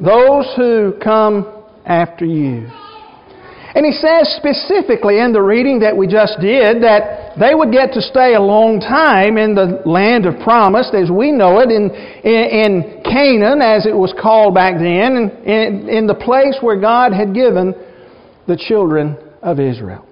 Those 0.00 0.52
who 0.56 0.94
come 1.02 1.64
after 1.86 2.24
you. 2.24 2.68
And 3.74 3.84
he 3.84 3.90
says 3.90 4.32
specifically 4.38 5.18
in 5.18 5.32
the 5.32 5.42
reading 5.42 5.80
that 5.80 5.96
we 5.96 6.06
just 6.06 6.38
did 6.40 6.82
that 6.82 7.34
they 7.38 7.54
would 7.54 7.72
get 7.72 7.92
to 7.94 8.00
stay 8.00 8.34
a 8.34 8.40
long 8.40 8.78
time 8.78 9.36
in 9.36 9.54
the 9.54 9.82
land 9.84 10.26
of 10.26 10.38
promise 10.44 10.90
as 10.94 11.10
we 11.10 11.32
know 11.32 11.58
it, 11.58 11.70
in, 11.70 11.90
in, 11.90 12.44
in 12.54 13.02
Canaan, 13.02 13.60
as 13.60 13.84
it 13.84 13.96
was 13.96 14.14
called 14.20 14.54
back 14.54 14.74
then, 14.78 15.42
in, 15.44 15.88
in 15.88 16.06
the 16.06 16.14
place 16.14 16.56
where 16.60 16.80
God 16.80 17.12
had 17.12 17.34
given 17.34 17.74
the 18.46 18.56
children 18.56 19.18
of 19.42 19.58
Israel. 19.58 20.06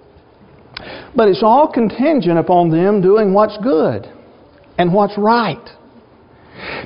But 1.15 1.29
it's 1.29 1.43
all 1.43 1.71
contingent 1.71 2.37
upon 2.37 2.69
them 2.69 3.01
doing 3.01 3.33
what's 3.33 3.57
good 3.63 4.11
and 4.77 4.93
what's 4.93 5.17
right. 5.17 5.63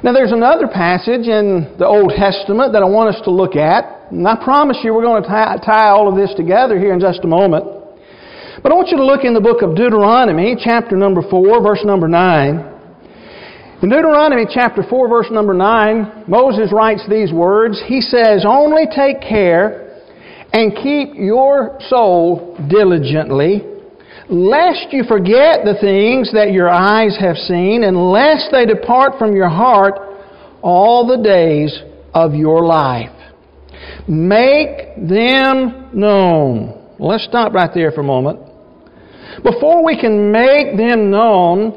Now, 0.03 0.13
there's 0.13 0.31
another 0.31 0.67
passage 0.67 1.27
in 1.27 1.75
the 1.77 1.85
Old 1.85 2.13
Testament 2.15 2.73
that 2.73 2.81
I 2.81 2.85
want 2.85 3.15
us 3.15 3.21
to 3.25 3.31
look 3.31 3.55
at 3.55 3.97
and 4.11 4.27
I 4.27 4.41
promise 4.41 4.77
you 4.83 4.93
we're 4.93 5.03
going 5.03 5.21
to 5.21 5.27
tie, 5.27 5.57
tie 5.63 5.89
all 5.89 6.07
of 6.07 6.15
this 6.15 6.33
together 6.35 6.79
here 6.79 6.93
in 6.93 6.99
just 6.99 7.23
a 7.23 7.27
moment. 7.27 7.65
But 8.63 8.71
I 8.71 8.75
want 8.75 8.89
you 8.89 8.97
to 8.97 9.05
look 9.05 9.23
in 9.23 9.33
the 9.33 9.41
book 9.41 9.61
of 9.61 9.75
Deuteronomy, 9.75 10.55
chapter 10.57 10.95
number 10.95 11.21
4, 11.21 11.61
verse 11.61 11.81
number 11.83 12.07
9. 12.07 12.73
In 13.83 13.89
Deuteronomy 13.89 14.45
chapter 14.49 14.81
4, 14.81 15.09
verse 15.09 15.27
number 15.29 15.53
9, 15.53 16.23
Moses 16.27 16.71
writes 16.71 17.03
these 17.09 17.31
words. 17.31 17.81
He 17.85 18.01
says, 18.01 18.45
Only 18.47 18.85
take 18.95 19.21
care 19.21 20.01
and 20.53 20.73
keep 20.73 21.13
your 21.13 21.77
soul 21.87 22.57
diligently, 22.69 23.61
lest 24.29 24.91
you 24.91 25.03
forget 25.03 25.63
the 25.63 25.77
things 25.79 26.31
that 26.33 26.51
your 26.51 26.69
eyes 26.69 27.17
have 27.19 27.37
seen, 27.37 27.83
and 27.83 28.11
lest 28.11 28.49
they 28.51 28.65
depart 28.65 29.17
from 29.17 29.35
your 29.35 29.49
heart 29.49 29.95
all 30.61 31.07
the 31.07 31.23
days 31.23 31.81
of 32.13 32.33
your 32.33 32.65
life. 32.65 33.11
Make 34.07 34.95
them 34.97 35.89
known. 35.93 36.95
let's 36.99 37.25
stop 37.25 37.53
right 37.53 37.69
there 37.73 37.91
for 37.91 38.01
a 38.01 38.03
moment. 38.03 38.39
Before 39.43 39.83
we 39.83 39.99
can 39.99 40.31
make 40.31 40.77
them 40.77 41.11
known, 41.11 41.71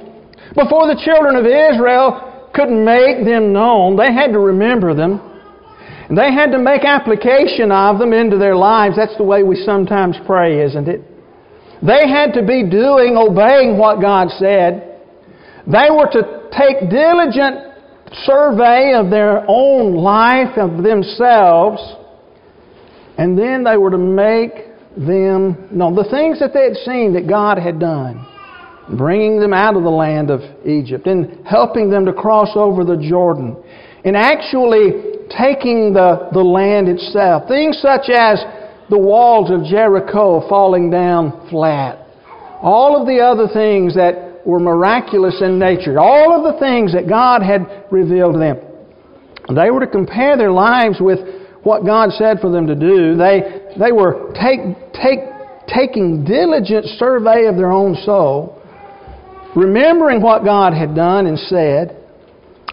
before 0.55 0.87
the 0.87 1.01
children 1.05 1.37
of 1.37 1.45
Israel 1.45 2.49
could 2.55 2.71
make 2.71 3.25
them 3.25 3.53
known, 3.53 3.97
they 3.97 4.13
had 4.13 4.33
to 4.33 4.39
remember 4.39 4.95
them. 4.95 5.21
And 6.09 6.19
they 6.19 6.33
had 6.33 6.51
to 6.51 6.59
make 6.59 6.85
application 6.85 7.71
of 7.71 7.99
them 7.99 8.13
into 8.13 8.37
their 8.39 8.57
lives. 8.57 8.97
That's 8.97 9.17
the 9.17 9.25
way 9.25 9.43
we 9.43 9.57
sometimes 9.57 10.17
pray, 10.27 10.65
isn't 10.65 10.89
it? 10.89 11.10
They 11.83 12.09
had 12.09 12.35
to 12.35 12.43
be 12.43 12.69
doing, 12.69 13.17
obeying 13.17 13.79
what 13.79 14.01
God 14.01 14.29
said. 14.39 15.01
They 15.67 15.89
were 15.91 16.09
to 16.13 16.49
take 16.53 16.91
diligent 16.91 17.71
survey 18.25 18.93
of 18.95 19.11
their 19.11 19.45
own 19.49 19.95
life, 19.95 20.59
of 20.59 20.83
themselves, 20.83 21.81
and 23.17 23.39
then 23.39 23.65
they 23.65 23.77
were 23.77 23.91
to 23.91 23.99
make 23.99 24.67
them 24.97 25.69
known. 25.71 25.95
The 25.95 26.09
things 26.11 26.41
that 26.41 26.53
they 26.53 26.65
had 26.65 26.77
seen 26.85 27.15
that 27.15 27.29
God 27.29 27.59
had 27.59 27.79
done, 27.79 28.27
bringing 28.97 29.41
them 29.41 29.53
out 29.53 29.77
of 29.77 29.83
the 29.83 29.91
land 29.91 30.31
of 30.31 30.41
Egypt, 30.67 31.07
and 31.07 31.47
helping 31.47 31.91
them 31.91 32.05
to 32.07 32.13
cross 32.13 32.51
over 32.57 32.85
the 32.85 32.97
Jordan, 32.97 33.57
and 34.05 34.17
actually 34.17 35.29
taking 35.31 35.93
the, 35.93 36.29
the 36.33 36.43
land 36.43 36.89
itself. 36.89 37.47
Things 37.47 37.79
such 37.81 38.11
as 38.11 38.43
the 38.91 38.99
walls 38.99 39.51
of 39.51 39.65
Jericho 39.65 40.47
falling 40.49 40.91
down 40.91 41.49
flat. 41.49 42.05
All 42.61 43.01
of 43.01 43.07
the 43.07 43.21
other 43.21 43.47
things 43.53 43.95
that 43.95 44.45
were 44.45 44.59
miraculous 44.59 45.41
in 45.41 45.59
nature. 45.59 45.99
All 45.99 46.35
of 46.37 46.53
the 46.53 46.59
things 46.59 46.93
that 46.93 47.09
God 47.09 47.43
had 47.43 47.85
revealed 47.91 48.35
to 48.35 48.39
them. 48.39 48.59
They 49.55 49.71
were 49.71 49.81
to 49.81 49.87
compare 49.87 50.37
their 50.37 50.53
lives 50.53 50.97
with 51.01 51.19
what 51.63 51.85
God 51.85 52.11
said 52.13 52.41
for 52.41 52.51
them 52.51 52.67
to 52.67 52.75
do. 52.75 53.17
They, 53.17 53.75
they 53.79 53.93
were 53.93 54.33
take, 54.35 54.61
take, 54.93 55.21
taking 55.67 56.25
diligent 56.25 56.87
survey 56.99 57.47
of 57.47 57.57
their 57.57 57.71
own 57.71 57.95
soul, 58.05 58.61
remembering 59.55 60.21
what 60.21 60.45
God 60.45 60.73
had 60.73 60.95
done 60.95 61.27
and 61.27 61.39
said, 61.39 61.97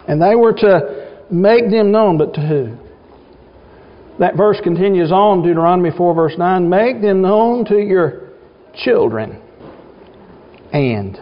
and 0.08 0.22
they 0.22 0.36
were 0.36 0.54
to 0.54 1.26
make 1.30 1.70
them 1.70 1.92
known, 1.92 2.18
but 2.18 2.34
to 2.36 2.42
who? 2.42 2.87
That 4.20 4.36
verse 4.36 4.60
continues 4.64 5.12
on, 5.12 5.44
Deuteronomy 5.44 5.92
4, 5.96 6.16
verse 6.16 6.34
9 6.38 6.70
Make 6.70 7.02
them 7.02 7.22
known 7.22 7.66
to 7.66 7.78
your 7.78 8.30
children 8.74 9.42
and. 10.74 11.18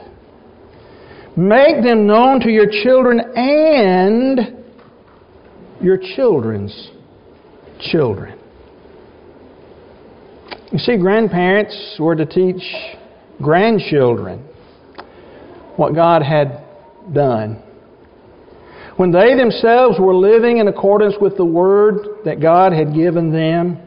Make 1.38 1.84
them 1.84 2.08
known 2.08 2.40
to 2.42 2.50
your 2.50 2.68
children 2.84 3.20
and 3.36 4.64
your 5.82 5.98
children's 6.16 6.92
children. 7.92 8.40
You 10.72 10.80
see, 10.80 10.98
grandparents 10.98 11.98
were 12.00 12.16
to 12.16 12.26
teach 12.26 12.64
grandchildren 13.42 14.40
what 15.76 15.94
God 15.94 16.24
had 16.24 16.64
done. 17.14 17.62
When 18.98 19.12
they 19.12 19.36
themselves 19.36 20.00
were 20.00 20.16
living 20.16 20.58
in 20.58 20.68
accordance 20.68 21.16
with 21.20 21.36
the 21.36 21.46
Word 21.46 22.24
that 22.24 22.42
God 22.42 22.72
had 22.72 22.94
given 22.94 23.32
them, 23.32 23.78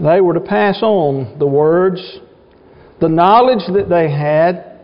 they 0.00 0.20
were 0.20 0.34
to 0.34 0.40
pass 0.40 0.82
on 0.82 1.38
the 1.38 1.46
words, 1.46 2.00
the 3.00 3.08
knowledge 3.08 3.62
that 3.72 3.88
they 3.88 4.10
had, 4.10 4.78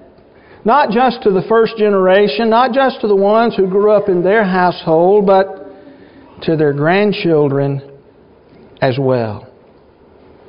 not 0.65 0.91
just 0.91 1.23
to 1.25 1.31
the 1.31 1.43
first 1.49 1.77
generation, 1.77 2.49
not 2.49 2.73
just 2.73 3.01
to 3.01 3.09
the 3.09 3.17
ones 3.17 3.57
who 3.57 3.69
grew 3.69 3.91
up 3.91 4.09
in 4.09 4.23
their 4.23 4.45
household, 4.45 5.27
but 5.27 5.67
to 6.43 6.57
their 6.57 6.73
grandchildren 6.73 7.99
as 8.81 8.97
well. 8.99 9.49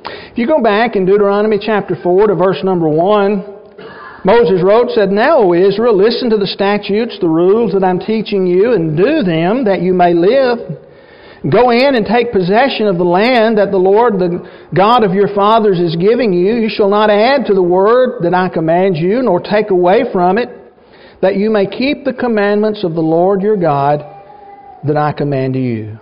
If 0.04 0.38
you 0.38 0.46
go 0.46 0.62
back 0.62 0.94
in 0.94 1.04
Deuteronomy 1.04 1.58
chapter 1.60 1.96
4 2.00 2.28
to 2.28 2.34
verse 2.36 2.58
number 2.62 2.88
1, 2.88 3.53
Moses 4.24 4.62
wrote, 4.64 4.90
said, 4.90 5.10
Now, 5.10 5.38
O 5.38 5.52
Israel, 5.52 5.96
listen 5.96 6.30
to 6.30 6.38
the 6.38 6.46
statutes, 6.46 7.18
the 7.20 7.28
rules 7.28 7.72
that 7.72 7.84
I'm 7.84 7.98
teaching 7.98 8.46
you, 8.46 8.72
and 8.72 8.96
do 8.96 9.22
them 9.22 9.64
that 9.64 9.82
you 9.82 9.92
may 9.92 10.14
live. 10.14 10.58
Go 11.52 11.70
in 11.70 11.94
and 11.94 12.06
take 12.06 12.32
possession 12.32 12.86
of 12.86 12.96
the 12.96 13.04
land 13.04 13.58
that 13.58 13.70
the 13.70 13.76
Lord, 13.76 14.14
the 14.14 14.48
God 14.74 15.04
of 15.04 15.12
your 15.12 15.28
fathers, 15.34 15.78
is 15.78 15.94
giving 15.96 16.32
you. 16.32 16.54
You 16.54 16.70
shall 16.70 16.88
not 16.88 17.10
add 17.10 17.44
to 17.46 17.54
the 17.54 17.62
word 17.62 18.22
that 18.22 18.32
I 18.32 18.48
command 18.48 18.96
you, 18.96 19.20
nor 19.20 19.40
take 19.40 19.68
away 19.68 20.04
from 20.10 20.38
it, 20.38 20.48
that 21.20 21.36
you 21.36 21.50
may 21.50 21.66
keep 21.66 22.04
the 22.04 22.14
commandments 22.14 22.82
of 22.82 22.94
the 22.94 23.02
Lord 23.02 23.42
your 23.42 23.58
God 23.58 24.00
that 24.86 24.96
I 24.96 25.12
command 25.12 25.54
you. 25.54 25.98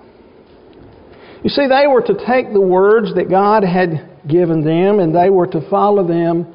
You 1.42 1.50
see, 1.50 1.66
they 1.66 1.88
were 1.88 2.02
to 2.02 2.14
take 2.24 2.52
the 2.52 2.60
words 2.60 3.12
that 3.16 3.28
God 3.28 3.64
had 3.64 4.10
given 4.28 4.64
them 4.64 5.00
and 5.00 5.12
they 5.12 5.28
were 5.28 5.48
to 5.48 5.68
follow 5.68 6.06
them 6.06 6.54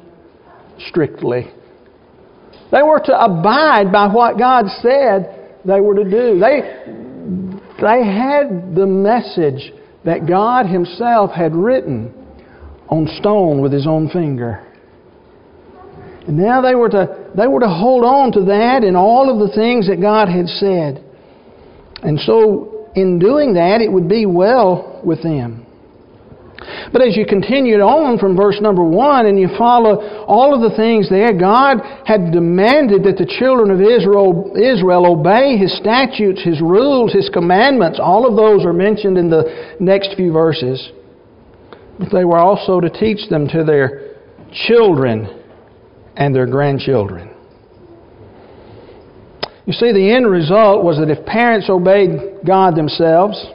strictly. 0.88 1.52
They 2.70 2.82
were 2.82 3.00
to 3.00 3.24
abide 3.24 3.90
by 3.90 4.08
what 4.08 4.38
God 4.38 4.66
said 4.82 5.58
they 5.64 5.80
were 5.80 5.94
to 5.94 6.04
do. 6.04 6.38
They, 6.38 6.60
they 7.80 8.04
had 8.04 8.74
the 8.74 8.86
message 8.86 9.72
that 10.04 10.26
God 10.26 10.66
Himself 10.66 11.30
had 11.30 11.54
written 11.54 12.12
on 12.88 13.06
stone 13.18 13.60
with 13.60 13.72
His 13.72 13.86
own 13.86 14.08
finger. 14.10 14.64
And 16.26 16.36
now 16.36 16.60
they 16.60 16.74
were 16.74 16.90
to, 16.90 17.30
they 17.36 17.46
were 17.46 17.60
to 17.60 17.68
hold 17.68 18.04
on 18.04 18.32
to 18.32 18.44
that 18.46 18.84
and 18.84 18.96
all 18.96 19.30
of 19.30 19.48
the 19.48 19.54
things 19.54 19.88
that 19.88 20.00
God 20.00 20.28
had 20.28 20.46
said. 20.46 21.02
And 22.02 22.20
so 22.20 22.90
in 22.94 23.18
doing 23.18 23.54
that, 23.54 23.80
it 23.80 23.90
would 23.90 24.08
be 24.08 24.26
well 24.26 25.00
with 25.02 25.22
them. 25.22 25.66
But 26.92 27.02
as 27.02 27.16
you 27.16 27.24
continued 27.24 27.80
on 27.80 28.18
from 28.18 28.36
verse 28.36 28.58
number 28.60 28.82
one 28.82 29.26
and 29.26 29.38
you 29.38 29.48
follow 29.56 30.24
all 30.26 30.54
of 30.54 30.60
the 30.60 30.76
things 30.76 31.08
there, 31.08 31.32
God 31.32 31.78
had 32.04 32.32
demanded 32.32 33.04
that 33.04 33.16
the 33.16 33.26
children 33.38 33.70
of 33.70 33.80
Israel, 33.80 34.52
Israel 34.56 35.06
obey 35.06 35.56
His 35.56 35.76
statutes, 35.78 36.42
His 36.42 36.60
rules, 36.60 37.12
His 37.12 37.28
commandments. 37.28 38.00
All 38.02 38.26
of 38.26 38.36
those 38.36 38.64
are 38.64 38.72
mentioned 38.72 39.18
in 39.18 39.30
the 39.30 39.76
next 39.78 40.16
few 40.16 40.32
verses. 40.32 40.90
But 41.98 42.10
they 42.12 42.24
were 42.24 42.38
also 42.38 42.80
to 42.80 42.90
teach 42.90 43.28
them 43.28 43.46
to 43.48 43.62
their 43.62 44.16
children 44.66 45.42
and 46.16 46.34
their 46.34 46.46
grandchildren. 46.46 47.30
You 49.66 49.74
see, 49.74 49.92
the 49.92 50.12
end 50.12 50.26
result 50.26 50.82
was 50.82 50.98
that 50.98 51.10
if 51.10 51.24
parents 51.26 51.68
obeyed 51.68 52.40
God 52.46 52.74
themselves 52.74 53.46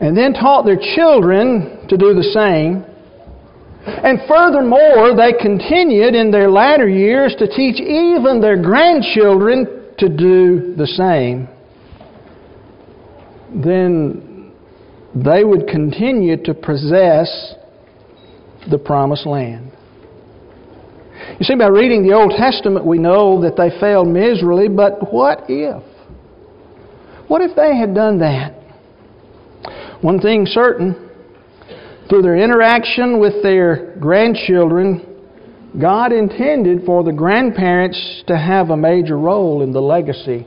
and 0.00 0.16
then 0.16 0.32
taught 0.32 0.64
their 0.64 0.78
children 0.94 1.86
to 1.88 1.96
do 1.96 2.14
the 2.14 2.22
same, 2.22 2.84
And 3.86 4.20
furthermore, 4.28 5.16
they 5.16 5.32
continued 5.32 6.14
in 6.14 6.30
their 6.30 6.50
latter 6.50 6.88
years 6.88 7.34
to 7.38 7.46
teach 7.46 7.80
even 7.80 8.40
their 8.40 8.60
grandchildren 8.60 9.94
to 9.98 10.08
do 10.08 10.74
the 10.76 10.86
same. 10.86 11.48
Then 13.64 14.52
they 15.14 15.42
would 15.42 15.66
continue 15.66 16.36
to 16.44 16.54
possess 16.54 17.54
the 18.70 18.78
promised 18.78 19.26
land. 19.26 19.72
You 21.40 21.44
see, 21.44 21.56
by 21.56 21.68
reading 21.68 22.06
the 22.06 22.14
Old 22.14 22.32
Testament, 22.36 22.84
we 22.84 22.98
know 22.98 23.40
that 23.42 23.56
they 23.56 23.70
failed 23.80 24.08
miserably, 24.08 24.68
but 24.68 25.12
what 25.12 25.44
if? 25.48 25.82
What 27.28 27.40
if 27.42 27.56
they 27.56 27.76
had 27.76 27.94
done 27.94 28.18
that? 28.18 28.57
One 30.00 30.20
thing 30.20 30.46
certain, 30.46 31.10
through 32.08 32.22
their 32.22 32.36
interaction 32.36 33.18
with 33.18 33.42
their 33.42 33.96
grandchildren, 33.98 35.04
God 35.80 36.12
intended 36.12 36.86
for 36.86 37.02
the 37.02 37.12
grandparents 37.12 38.22
to 38.28 38.38
have 38.38 38.70
a 38.70 38.76
major 38.76 39.18
role 39.18 39.62
in 39.62 39.72
the 39.72 39.82
legacy 39.82 40.46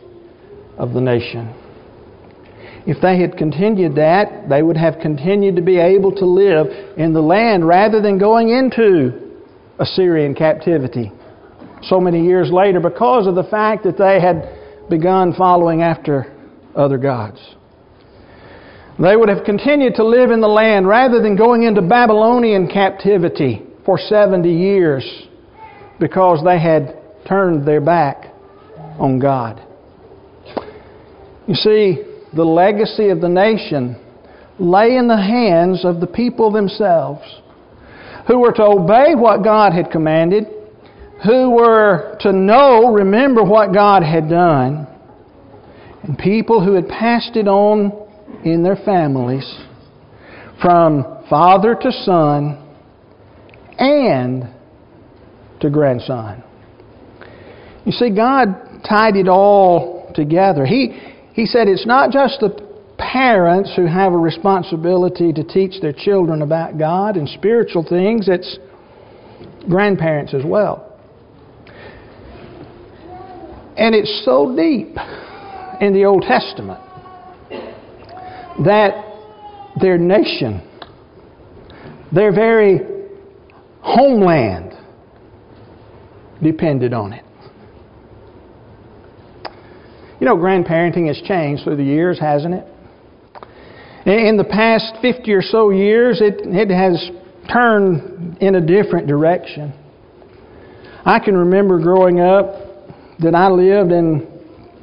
of 0.77 0.93
the 0.93 1.01
nation. 1.01 1.53
If 2.88 3.01
they 3.01 3.20
had 3.20 3.38
continued 3.38 3.96
that, 3.96 4.50
they 4.50 4.63
would 4.63 4.77
have 4.77 4.96
continued 5.01 5.58
to 5.58 5.62
be 5.62 5.77
able 5.77 6.13
to 6.15 6.25
live 6.25 6.98
in 6.98 7.13
the 7.13 7.22
land 7.22 7.67
rather 7.67 8.01
than 8.01 8.17
going 8.17 8.50
into 8.50 9.38
Assyrian 9.79 10.34
captivity 10.34 11.12
so 11.84 12.00
many 12.00 12.25
years 12.25 12.51
later 12.51 12.79
because 12.79 13.27
of 13.27 13.36
the 13.36 13.43
fact 13.43 13.84
that 13.84 13.98
they 13.98 14.20
had 14.20 14.89
begun 14.89 15.34
following 15.34 15.81
after 15.81 16.36
other 16.75 16.98
gods. 16.98 17.39
They 19.01 19.15
would 19.15 19.29
have 19.29 19.43
continued 19.46 19.96
to 19.96 20.03
live 20.03 20.29
in 20.29 20.41
the 20.41 20.48
land 20.48 20.88
rather 20.88 21.20
than 21.22 21.36
going 21.36 21.63
into 21.63 21.81
Babylonian 21.81 22.67
captivity 22.67 23.63
for 23.84 23.98
70 23.98 24.48
years 24.48 25.27
because 26.00 26.43
they 26.43 26.60
had 26.60 27.00
turned 27.27 27.67
their 27.67 27.81
back 27.81 28.31
on 29.00 29.17
God. 29.17 29.60
You 31.48 31.55
see, 31.55 32.03
the 32.36 32.43
legacy 32.43 33.10
of 33.10 33.22
the 33.22 33.29
nation 33.29 34.00
lay 34.60 34.96
in 34.96 35.08
the 35.08 35.17
hands 35.17 35.84
of 35.84 36.00
the 36.00 36.05
people 36.05 36.51
themselves 36.51 37.24
who 38.27 38.38
were 38.38 38.51
to 38.53 38.63
obey 38.63 39.15
what 39.15 39.43
God 39.43 39.74
had 39.74 39.89
commanded, 39.89 40.46
who 41.25 41.50
were 41.50 42.17
to 42.20 42.31
know, 42.31 42.93
remember 42.93 43.43
what 43.43 43.74
God 43.74 44.03
had 44.03 44.29
done, 44.29 44.88
and 46.03 46.15
people 46.20 46.63
who 46.63 46.74
had 46.74 46.88
passed 46.88 47.36
it 47.36 47.48
on 47.48 48.01
in 48.44 48.64
their 48.64 48.76
families 48.76 49.46
from 50.62 51.26
father 51.30 51.76
to 51.76 51.92
son 51.92 52.58
and 53.78 54.48
to 55.60 55.70
grandson. 55.70 56.44
You 57.86 57.92
see, 57.92 58.16
God 58.16 58.84
tied 58.88 59.16
it 59.16 59.28
all 59.28 60.12
together. 60.16 60.66
He, 60.66 61.00
he 61.34 61.46
said 61.46 61.68
it's 61.68 61.86
not 61.86 62.12
just 62.12 62.40
the 62.40 62.70
parents 62.98 63.72
who 63.76 63.86
have 63.86 64.14
a 64.14 64.18
responsibility 64.18 65.34
to 65.34 65.44
teach 65.44 65.82
their 65.82 65.94
children 65.94 66.44
about 66.44 66.78
God 66.78 67.18
and 67.18 67.28
spiritual 67.28 67.84
things, 67.88 68.28
it's 68.28 68.60
grandparents 69.68 70.34
as 70.34 70.44
well. 70.46 70.88
And 73.78 73.96
it's 73.96 74.24
so 74.26 74.56
deep 74.56 74.96
in 75.80 75.94
the 75.94 76.06
Old 76.06 76.24
Testament 76.28 76.80
that 78.65 79.06
their 79.80 79.98
nation, 79.98 80.62
their 82.12 82.34
very 82.34 82.80
homeland, 83.82 84.74
depended 86.41 86.94
on 86.94 87.13
it. 87.13 87.24
You 90.20 90.27
know, 90.27 90.36
grandparenting 90.36 91.08
has 91.08 91.20
changed 91.27 91.63
through 91.63 91.77
the 91.77 91.84
years, 91.84 92.20
hasn't 92.20 92.53
it? 92.53 92.68
In 94.06 94.38
the 94.38 94.44
past 94.44 94.96
50 95.01 95.31
or 95.31 95.42
so 95.42 95.70
years, 95.70 96.22
it, 96.22 96.42
it 96.46 96.70
has 96.70 97.09
turned 97.51 98.38
in 98.40 98.55
a 98.55 98.62
different 98.62 99.07
direction. 99.07 99.74
I 101.05 101.20
can 101.20 101.36
remember 101.36 101.79
growing 101.79 102.20
up 102.20 102.53
that 103.20 103.36
I 103.36 103.50
lived 103.50 103.92
in 103.92 104.27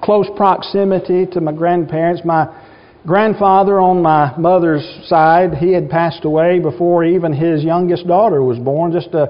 close 0.02 0.26
proximity 0.36 1.26
to 1.26 1.40
my 1.40 1.52
grandparents. 1.52 2.22
My 2.24 2.57
grandfather 3.08 3.80
on 3.80 4.02
my 4.02 4.36
mother's 4.36 4.86
side, 5.06 5.54
he 5.54 5.72
had 5.72 5.88
passed 5.88 6.26
away 6.26 6.58
before 6.58 7.06
even 7.06 7.32
his 7.32 7.64
youngest 7.64 8.06
daughter 8.06 8.42
was 8.42 8.58
born, 8.58 8.92
just 8.92 9.08
a, 9.14 9.26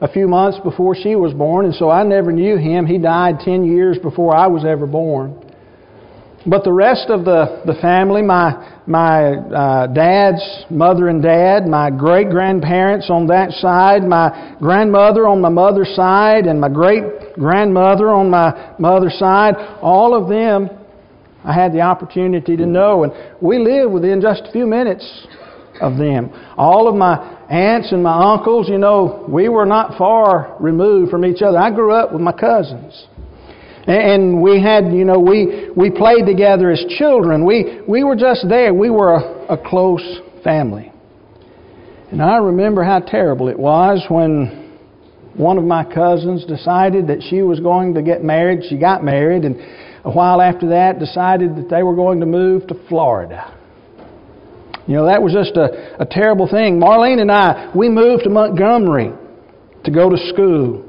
a 0.00 0.08
few 0.08 0.26
months 0.26 0.58
before 0.64 0.96
she 0.96 1.14
was 1.14 1.34
born, 1.34 1.66
and 1.66 1.74
so 1.74 1.90
I 1.90 2.04
never 2.04 2.32
knew 2.32 2.56
him. 2.56 2.86
He 2.86 2.96
died 2.96 3.40
10 3.44 3.66
years 3.66 3.98
before 3.98 4.34
I 4.34 4.46
was 4.46 4.64
ever 4.64 4.86
born. 4.86 5.44
But 6.46 6.64
the 6.64 6.72
rest 6.72 7.10
of 7.10 7.26
the, 7.26 7.60
the 7.66 7.74
family, 7.82 8.22
my, 8.22 8.80
my 8.86 9.34
uh, 9.34 9.86
dad's 9.88 10.64
mother 10.70 11.08
and 11.08 11.22
dad, 11.22 11.66
my 11.66 11.90
great 11.90 12.30
grandparents 12.30 13.10
on 13.10 13.26
that 13.26 13.50
side, 13.60 14.04
my 14.04 14.56
grandmother 14.58 15.28
on 15.28 15.42
my 15.42 15.50
mother's 15.50 15.94
side, 15.94 16.46
and 16.46 16.58
my 16.58 16.70
great 16.70 17.34
grandmother 17.34 18.08
on 18.08 18.30
my 18.30 18.74
mother's 18.78 19.18
side, 19.18 19.54
all 19.82 20.14
of 20.14 20.30
them 20.30 20.77
I 21.48 21.54
had 21.54 21.72
the 21.72 21.80
opportunity 21.80 22.58
to 22.58 22.66
know. 22.66 23.04
And 23.04 23.12
we 23.40 23.58
lived 23.58 23.90
within 23.90 24.20
just 24.20 24.42
a 24.44 24.52
few 24.52 24.66
minutes 24.66 25.26
of 25.80 25.96
them. 25.96 26.30
All 26.58 26.88
of 26.88 26.94
my 26.94 27.16
aunts 27.48 27.90
and 27.90 28.02
my 28.02 28.34
uncles, 28.34 28.68
you 28.68 28.76
know, 28.76 29.24
we 29.26 29.48
were 29.48 29.64
not 29.64 29.96
far 29.96 30.56
removed 30.60 31.10
from 31.10 31.24
each 31.24 31.40
other. 31.40 31.56
I 31.56 31.70
grew 31.70 31.92
up 31.92 32.12
with 32.12 32.20
my 32.20 32.32
cousins. 32.32 33.06
And 33.86 34.42
we 34.42 34.60
had, 34.60 34.92
you 34.92 35.06
know, 35.06 35.18
we, 35.18 35.70
we 35.74 35.90
played 35.90 36.26
together 36.26 36.70
as 36.70 36.84
children. 36.98 37.46
We, 37.46 37.80
we 37.88 38.04
were 38.04 38.16
just 38.16 38.46
there. 38.46 38.74
We 38.74 38.90
were 38.90 39.14
a, 39.14 39.54
a 39.54 39.56
close 39.56 40.20
family. 40.44 40.92
And 42.10 42.20
I 42.22 42.36
remember 42.36 42.84
how 42.84 43.00
terrible 43.00 43.48
it 43.48 43.58
was 43.58 44.04
when 44.10 44.76
one 45.34 45.56
of 45.56 45.64
my 45.64 45.84
cousins 45.84 46.44
decided 46.44 47.06
that 47.06 47.22
she 47.30 47.40
was 47.40 47.60
going 47.60 47.94
to 47.94 48.02
get 48.02 48.22
married. 48.22 48.64
She 48.68 48.76
got 48.76 49.02
married, 49.02 49.44
and 49.44 49.56
a 50.04 50.10
while 50.10 50.40
after 50.40 50.68
that 50.68 50.98
decided 50.98 51.56
that 51.56 51.68
they 51.68 51.82
were 51.82 51.94
going 51.94 52.20
to 52.20 52.26
move 52.26 52.66
to 52.68 52.74
Florida. 52.88 53.54
You 54.86 54.94
know, 54.94 55.06
that 55.06 55.22
was 55.22 55.34
just 55.34 55.56
a, 55.56 56.00
a 56.00 56.06
terrible 56.06 56.48
thing. 56.48 56.80
Marlene 56.80 57.20
and 57.20 57.30
I, 57.30 57.70
we 57.76 57.88
moved 57.90 58.24
to 58.24 58.30
Montgomery 58.30 59.12
to 59.84 59.90
go 59.90 60.08
to 60.08 60.16
school. 60.32 60.84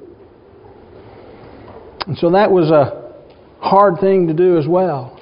And 2.08 2.18
so 2.18 2.32
that 2.32 2.50
was 2.50 2.72
a 2.72 3.14
hard 3.60 4.00
thing 4.00 4.28
to 4.28 4.34
do 4.34 4.58
as 4.58 4.68
well. 4.68 5.20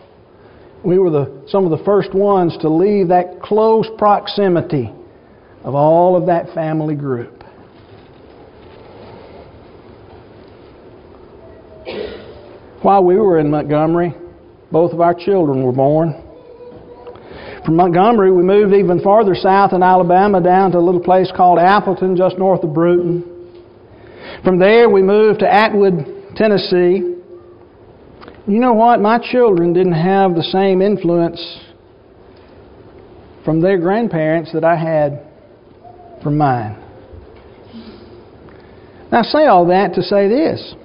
We 0.86 1.00
were 1.00 1.10
the, 1.10 1.44
some 1.48 1.66
of 1.66 1.78
the 1.78 1.84
first 1.84 2.14
ones 2.14 2.56
to 2.62 2.70
leave 2.70 3.08
that 3.08 3.42
close 3.42 3.88
proximity 3.98 4.94
of 5.64 5.74
all 5.76 6.16
of 6.16 6.28
that 6.28 6.54
family 6.54 6.96
group. 6.96 7.37
While 12.82 13.04
we 13.04 13.16
were 13.16 13.40
in 13.40 13.50
Montgomery, 13.50 14.14
both 14.72 14.94
of 14.94 15.02
our 15.02 15.14
children 15.14 15.64
were 15.64 15.72
born. 15.72 16.24
From 17.66 17.76
Montgomery, 17.76 18.32
we 18.32 18.44
moved 18.44 18.74
even 18.74 19.02
farther 19.02 19.36
south 19.36 19.74
in 19.74 19.84
Alabama 19.84 20.42
down 20.42 20.72
to 20.72 20.78
a 20.78 20.80
little 20.80 21.02
place 21.02 21.32
called 21.36 21.60
Appleton, 21.60 22.16
just 22.16 22.38
north 22.38 22.64
of 22.64 22.74
Brewton. 22.74 23.24
From 24.44 24.60
there, 24.60 24.90
we 24.90 25.02
moved 25.02 25.40
to 25.40 25.52
Atwood, 25.52 26.34
Tennessee. 26.36 27.16
You 28.48 28.60
know 28.60 28.74
what? 28.74 29.02
My 29.02 29.20
children 29.20 29.74
didn't 29.74 29.94
have 29.94 30.36
the 30.36 30.44
same 30.44 30.82
influence 30.82 31.42
from 33.44 33.60
their 33.60 33.78
grandparents 33.78 34.54
that 34.54 34.64
I 34.64 34.76
had 34.76 35.26
from 36.22 36.38
mine. 36.38 36.84
Now, 39.12 39.20
I 39.20 39.24
say 39.24 39.46
all 39.48 39.66
that 39.68 39.94
to 39.96 40.02
say 40.04 40.28
this. 40.28 40.76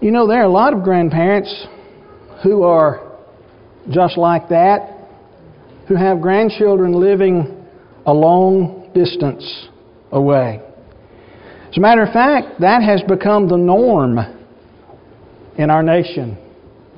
You 0.00 0.10
know, 0.10 0.26
there 0.26 0.40
are 0.40 0.46
a 0.46 0.48
lot 0.48 0.72
of 0.72 0.82
grandparents 0.82 1.66
who 2.42 2.62
are 2.62 3.18
just 3.90 4.16
like 4.16 4.48
that, 4.48 4.96
who 5.88 5.94
have 5.94 6.22
grandchildren 6.22 6.94
living 6.94 7.66
a 8.06 8.12
long 8.14 8.90
distance 8.94 9.68
away. 10.10 10.62
As 11.68 11.76
a 11.76 11.80
matter 11.80 12.02
of 12.02 12.14
fact, 12.14 12.60
that 12.60 12.82
has 12.82 13.02
become 13.02 13.46
the 13.46 13.58
norm 13.58 14.18
in 15.58 15.68
our 15.68 15.82
nation 15.82 16.38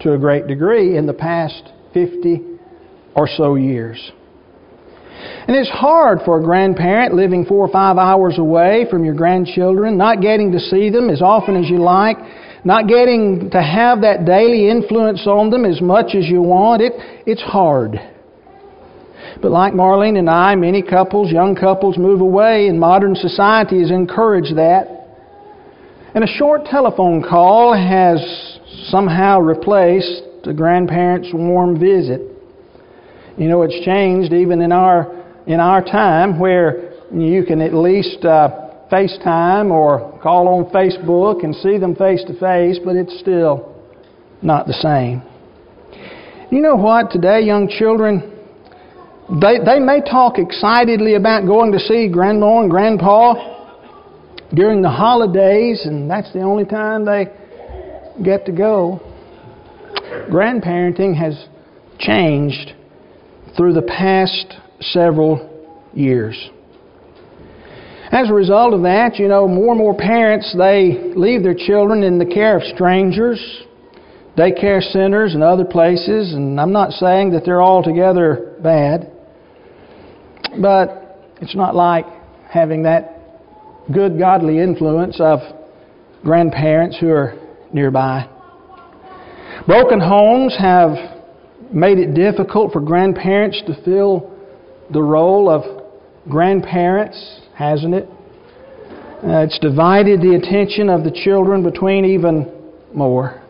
to 0.02 0.12
a 0.14 0.18
great 0.18 0.46
degree 0.46 0.96
in 0.96 1.04
the 1.04 1.12
past 1.12 1.72
50 1.94 2.40
or 3.16 3.26
so 3.26 3.56
years. 3.56 4.12
And 5.48 5.56
it's 5.56 5.70
hard 5.70 6.20
for 6.24 6.38
a 6.38 6.42
grandparent 6.42 7.14
living 7.14 7.44
four 7.46 7.66
or 7.66 7.72
five 7.72 7.96
hours 7.96 8.38
away 8.38 8.86
from 8.88 9.04
your 9.04 9.14
grandchildren, 9.14 9.96
not 9.96 10.20
getting 10.20 10.52
to 10.52 10.60
see 10.60 10.88
them 10.88 11.10
as 11.10 11.20
often 11.20 11.56
as 11.56 11.68
you 11.68 11.78
like, 11.78 12.16
not 12.64 12.86
getting 12.86 13.50
to 13.50 13.62
have 13.62 14.02
that 14.02 14.24
daily 14.24 14.70
influence 14.70 15.26
on 15.26 15.50
them 15.50 15.64
as 15.64 15.80
much 15.80 16.14
as 16.14 16.26
you 16.26 16.42
want. 16.42 16.80
It, 16.82 16.92
it's 17.26 17.42
hard. 17.42 17.98
But 19.40 19.50
like 19.50 19.72
Marlene 19.72 20.18
and 20.18 20.30
I, 20.30 20.54
many 20.54 20.82
couples, 20.82 21.32
young 21.32 21.56
couples, 21.56 21.98
move 21.98 22.20
away, 22.20 22.68
and 22.68 22.78
modern 22.78 23.16
society 23.16 23.80
has 23.80 23.90
encouraged 23.90 24.56
that. 24.56 24.86
And 26.14 26.22
a 26.22 26.26
short 26.26 26.66
telephone 26.66 27.22
call 27.22 27.74
has 27.74 28.20
somehow 28.90 29.40
replaced 29.40 30.22
a 30.44 30.52
grandparent's 30.52 31.28
warm 31.32 31.80
visit. 31.80 32.20
You 33.36 33.48
know, 33.48 33.62
it's 33.62 33.84
changed 33.84 34.32
even 34.32 34.60
in 34.60 34.72
our 34.72 35.20
in 35.46 35.58
our 35.58 35.82
time 35.82 36.38
where 36.38 36.92
you 37.12 37.44
can 37.44 37.60
at 37.60 37.74
least 37.74 38.24
uh, 38.24 38.61
FaceTime 38.92 39.70
or 39.70 40.18
call 40.22 40.48
on 40.48 40.66
Facebook 40.66 41.42
and 41.44 41.54
see 41.56 41.78
them 41.78 41.96
face 41.96 42.22
to 42.26 42.38
face, 42.38 42.78
but 42.84 42.94
it's 42.94 43.18
still 43.20 43.74
not 44.42 44.66
the 44.66 44.74
same. 44.74 45.22
You 46.50 46.60
know 46.60 46.76
what? 46.76 47.10
Today, 47.10 47.40
young 47.40 47.68
children, 47.68 48.30
they, 49.40 49.58
they 49.64 49.78
may 49.80 50.02
talk 50.02 50.38
excitedly 50.38 51.14
about 51.14 51.46
going 51.46 51.72
to 51.72 51.78
see 51.78 52.10
Grandma 52.12 52.60
and 52.60 52.70
Grandpa 52.70 53.52
during 54.52 54.82
the 54.82 54.90
holidays, 54.90 55.86
and 55.86 56.10
that's 56.10 56.30
the 56.34 56.40
only 56.40 56.66
time 56.66 57.06
they 57.06 57.26
get 58.22 58.44
to 58.44 58.52
go. 58.52 59.00
Grandparenting 60.30 61.16
has 61.16 61.46
changed 61.98 62.74
through 63.56 63.72
the 63.72 63.82
past 63.82 64.56
several 64.80 65.48
years. 65.94 66.50
As 68.12 68.28
a 68.28 68.34
result 68.34 68.74
of 68.74 68.82
that, 68.82 69.18
you 69.18 69.26
know, 69.26 69.48
more 69.48 69.70
and 69.70 69.78
more 69.78 69.96
parents, 69.96 70.54
they 70.56 71.14
leave 71.16 71.42
their 71.42 71.54
children 71.54 72.02
in 72.02 72.18
the 72.18 72.26
care 72.26 72.58
of 72.58 72.62
strangers, 72.64 73.40
daycare 74.36 74.82
centers, 74.82 75.32
and 75.32 75.42
other 75.42 75.64
places. 75.64 76.34
And 76.34 76.60
I'm 76.60 76.72
not 76.72 76.92
saying 76.92 77.30
that 77.32 77.46
they're 77.46 77.62
altogether 77.62 78.58
bad, 78.62 79.10
but 80.60 81.32
it's 81.40 81.56
not 81.56 81.74
like 81.74 82.04
having 82.50 82.82
that 82.82 83.18
good 83.90 84.18
godly 84.18 84.58
influence 84.58 85.18
of 85.18 85.38
grandparents 86.22 86.98
who 87.00 87.08
are 87.08 87.34
nearby. 87.72 88.28
Broken 89.66 90.00
homes 90.00 90.54
have 90.58 90.90
made 91.72 91.96
it 91.96 92.12
difficult 92.12 92.74
for 92.74 92.82
grandparents 92.82 93.62
to 93.66 93.82
fill 93.86 94.30
the 94.92 95.02
role 95.02 95.48
of 95.48 95.62
grandparents 96.28 97.41
hasn't 97.62 97.94
it? 97.94 98.08
Uh, 99.24 99.44
it's 99.44 99.58
divided 99.60 100.20
the 100.20 100.34
attention 100.34 100.88
of 100.88 101.04
the 101.04 101.10
children 101.10 101.62
between 101.62 102.04
even 102.04 102.50
more. 102.92 103.40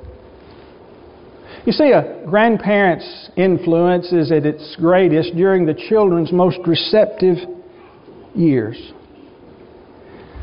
You 1.64 1.72
see, 1.72 1.92
a 1.92 2.24
grandparent's 2.26 3.30
influence 3.36 4.12
is 4.12 4.30
at 4.30 4.44
its 4.44 4.76
greatest 4.76 5.34
during 5.34 5.64
the 5.64 5.74
children's 5.74 6.32
most 6.32 6.58
receptive 6.66 7.36
years. 8.34 8.92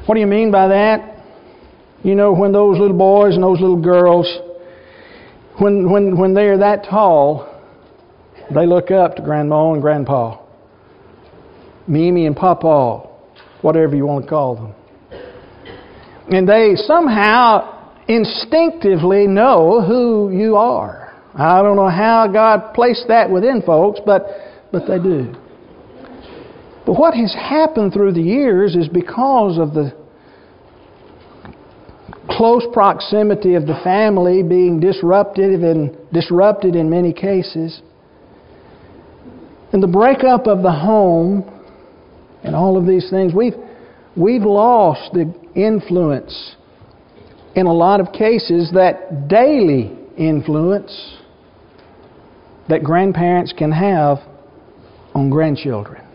What 0.06 0.16
do 0.16 0.22
you 0.22 0.28
mean 0.28 0.50
by 0.50 0.70
that? 0.70 1.26
You 2.04 2.16
know, 2.16 2.34
when 2.34 2.52
those 2.52 2.80
little 2.80 2.98
boys 2.98 3.36
and 3.36 3.44
those 3.44 3.60
little 3.60 3.82
girls, 3.82 4.26
when, 5.60 5.92
when, 5.92 6.18
when 6.18 6.34
they 6.34 6.46
are 6.46 6.58
that 6.58 6.86
tall, 6.90 7.46
they 8.54 8.66
look 8.66 8.90
up 8.90 9.18
to 9.18 9.22
Grandma 9.22 9.74
and 9.74 9.82
Grandpa, 9.82 10.42
Mimi 11.88 12.26
and 12.26 12.36
Papa, 12.36 13.09
whatever 13.62 13.96
you 13.96 14.06
want 14.06 14.26
to 14.26 14.30
call 14.30 14.56
them. 14.56 14.74
And 16.30 16.48
they 16.48 16.76
somehow 16.76 17.94
instinctively 18.08 19.28
know 19.28 19.82
who 19.86 20.32
you 20.32 20.56
are. 20.56 21.14
I 21.36 21.62
don't 21.62 21.76
know 21.76 21.90
how 21.90 22.28
God 22.32 22.74
placed 22.74 23.08
that 23.08 23.30
within 23.30 23.62
folks, 23.62 24.00
but, 24.06 24.26
but 24.72 24.88
they 24.88 25.00
do. 25.00 25.34
But 26.86 26.94
what 26.94 27.14
has 27.14 27.34
happened 27.34 27.94
through 27.94 28.14
the 28.14 28.22
years 28.22 28.76
is 28.76 28.88
because 28.88 29.60
of 29.60 29.74
the 29.74 29.94
close 32.30 32.66
proximity 32.74 33.56
of 33.56 33.66
the 33.66 33.80
family 33.84 34.44
being 34.44 34.80
disrupted 34.80 35.62
and 35.64 35.98
disrupted 36.14 36.76
in 36.76 36.90
many 36.90 37.14
cases, 37.14 37.82
and 39.72 39.84
the 39.84 39.88
breakup 39.88 40.48
of 40.48 40.64
the 40.64 40.72
home 40.72 41.44
and 42.44 42.56
all 42.56 42.78
of 42.78 42.86
these 42.86 43.10
things. 43.10 43.34
We've, 43.34 43.56
we've 44.16 44.44
lost 44.44 45.14
the 45.14 45.34
influence 45.56 46.56
in 47.56 47.66
a 47.66 47.74
lot 47.74 48.00
of 48.00 48.14
cases, 48.14 48.72
that 48.74 49.28
daily 49.28 49.98
influence 50.18 51.18
that 52.70 52.84
grandparents 52.84 53.54
can 53.58 53.72
have 53.72 54.20
on 55.14 55.30
grandchildren. 55.30 56.06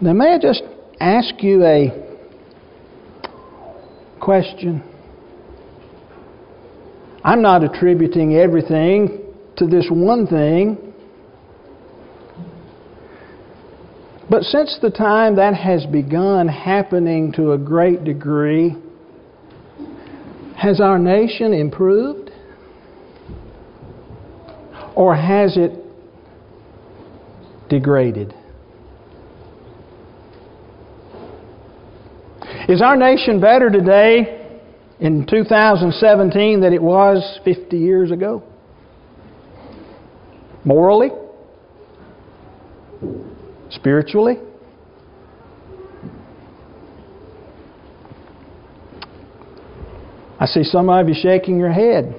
Now, 0.00 0.12
may 0.12 0.34
I 0.34 0.38
just 0.38 0.62
ask 1.00 1.42
you 1.42 1.64
a 1.64 1.90
question? 4.20 4.82
I'm 7.24 7.40
not 7.40 7.64
attributing 7.64 8.34
everything 8.34 9.22
to 9.56 9.66
this 9.66 9.88
one 9.90 10.26
thing. 10.26 10.93
But 14.30 14.42
since 14.44 14.78
the 14.80 14.90
time 14.90 15.36
that 15.36 15.54
has 15.54 15.84
begun 15.86 16.48
happening 16.48 17.32
to 17.32 17.52
a 17.52 17.58
great 17.58 18.04
degree, 18.04 18.74
has 20.56 20.80
our 20.80 20.98
nation 20.98 21.52
improved? 21.52 22.30
Or 24.96 25.14
has 25.14 25.56
it 25.56 25.72
degraded? 27.68 28.32
Is 32.66 32.80
our 32.80 32.96
nation 32.96 33.40
better 33.40 33.68
today 33.68 34.58
in 35.00 35.26
2017 35.26 36.60
than 36.62 36.72
it 36.72 36.82
was 36.82 37.40
50 37.44 37.76
years 37.76 38.10
ago? 38.10 38.42
Morally? 40.64 41.10
Spiritually? 43.74 44.36
I 50.40 50.46
see 50.46 50.64
some 50.64 50.90
of 50.90 51.08
you 51.08 51.14
shaking 51.14 51.58
your 51.58 51.72
head, 51.72 52.14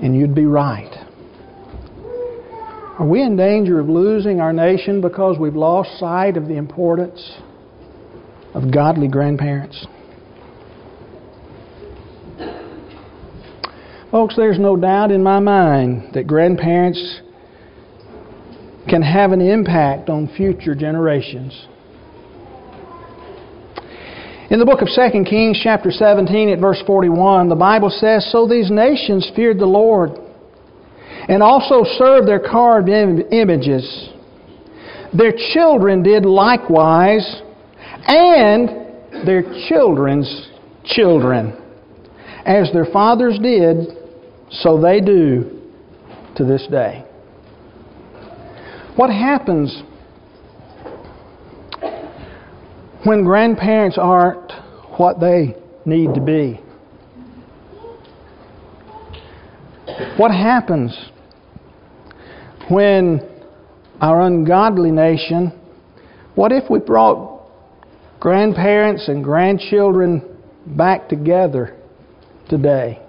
and 0.00 0.14
you'd 0.14 0.34
be 0.34 0.46
right. 0.46 0.94
Are 2.98 3.06
we 3.06 3.22
in 3.22 3.36
danger 3.36 3.78
of 3.80 3.88
losing 3.88 4.40
our 4.40 4.52
nation 4.52 5.00
because 5.00 5.38
we've 5.38 5.56
lost 5.56 5.98
sight 5.98 6.36
of 6.36 6.46
the 6.46 6.56
importance 6.56 7.38
of 8.54 8.72
godly 8.72 9.08
grandparents? 9.08 9.86
Folks, 14.10 14.36
there's 14.36 14.58
no 14.58 14.74
doubt 14.74 15.10
in 15.10 15.22
my 15.22 15.38
mind 15.38 16.14
that 16.14 16.26
grandparents 16.26 17.20
can 18.88 19.02
have 19.02 19.32
an 19.32 19.40
impact 19.40 20.08
on 20.08 20.28
future 20.36 20.74
generations. 20.74 21.66
In 24.50 24.58
the 24.58 24.64
book 24.64 24.80
of 24.80 24.88
2 24.88 25.24
Kings, 25.24 25.60
chapter 25.62 25.90
17, 25.90 26.48
at 26.48 26.58
verse 26.58 26.82
41, 26.86 27.50
the 27.50 27.54
Bible 27.54 27.90
says, 27.90 28.26
So 28.32 28.48
these 28.48 28.70
nations 28.70 29.30
feared 29.36 29.58
the 29.58 29.66
Lord 29.66 30.12
and 31.28 31.42
also 31.42 31.84
served 31.98 32.26
their 32.26 32.40
carved 32.40 32.88
images. 32.88 34.08
Their 35.16 35.32
children 35.52 36.02
did 36.02 36.24
likewise, 36.24 37.42
and 38.06 38.68
their 39.26 39.42
children's 39.68 40.48
children. 40.84 41.52
As 42.46 42.72
their 42.72 42.86
fathers 42.86 43.38
did, 43.42 43.88
so 44.50 44.80
they 44.80 45.00
do 45.00 45.60
to 46.36 46.44
this 46.44 46.66
day. 46.70 47.04
What 48.98 49.10
happens 49.10 49.80
when 53.04 53.22
grandparents 53.22 53.96
aren't 53.96 54.50
what 54.98 55.20
they 55.20 55.54
need 55.86 56.14
to 56.14 56.20
be? 56.20 56.60
What 60.16 60.32
happens 60.32 60.98
when 62.68 63.20
our 64.00 64.22
ungodly 64.22 64.90
nation, 64.90 65.52
what 66.34 66.50
if 66.50 66.68
we 66.68 66.80
brought 66.80 67.48
grandparents 68.18 69.06
and 69.06 69.22
grandchildren 69.22 70.24
back 70.66 71.08
together 71.08 71.80
today 72.48 73.00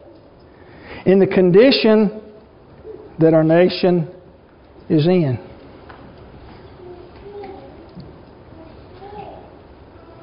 in 1.08 1.17
the 1.17 1.25
condition 1.25 2.21
that 3.17 3.34
our 3.34 3.43
nation 3.43 4.08
is 4.88 5.08
in? 5.08 5.48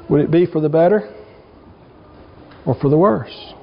Would 0.08 0.20
it 0.20 0.30
be 0.30 0.46
for 0.46 0.60
the 0.60 0.68
better 0.68 1.14
or 2.64 2.74
for 2.80 2.88
the 2.88 2.98
worse? 2.98 3.54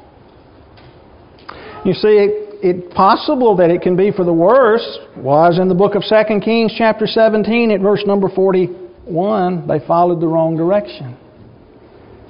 You 1.86 1.94
see, 1.94 2.44
it's 2.66 2.94
possible 2.96 3.58
that 3.58 3.70
it 3.70 3.82
can 3.82 3.98
be 3.98 4.12
for 4.12 4.24
the 4.24 4.34
worse. 4.34 5.00
Was 5.18 5.60
in 5.60 5.68
the 5.68 5.76
book 5.76 5.96
of 5.96 6.04
2 6.08 6.40
Kings, 6.40 6.74
chapter 6.78 7.06
17, 7.06 7.72
at 7.72 7.82
verse 7.82 8.04
number 8.06 8.30
41, 8.30 9.68
they 9.68 9.86
followed 9.86 10.22
the 10.22 10.28
wrong 10.28 10.56
direction. 10.56 11.18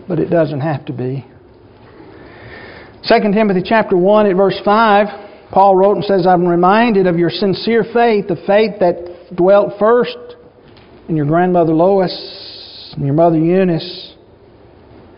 But 0.07 0.19
it 0.19 0.29
doesn't 0.29 0.61
have 0.61 0.85
to 0.85 0.93
be. 0.93 1.25
2 3.07 3.15
Timothy 3.31 3.61
chapter 3.63 3.95
1 3.95 4.25
at 4.27 4.35
verse 4.35 4.59
5, 4.65 5.51
Paul 5.51 5.75
wrote 5.75 5.97
and 5.97 6.05
says, 6.05 6.25
I'm 6.25 6.47
reminded 6.47 7.05
of 7.05 7.17
your 7.17 7.29
sincere 7.29 7.83
faith, 7.93 8.27
the 8.27 8.41
faith 8.47 8.79
that 8.79 9.35
dwelt 9.35 9.73
first 9.77 10.17
in 11.07 11.15
your 11.15 11.27
grandmother 11.27 11.73
Lois 11.73 12.93
and 12.95 13.05
your 13.05 13.13
mother 13.13 13.37
Eunice, 13.37 14.02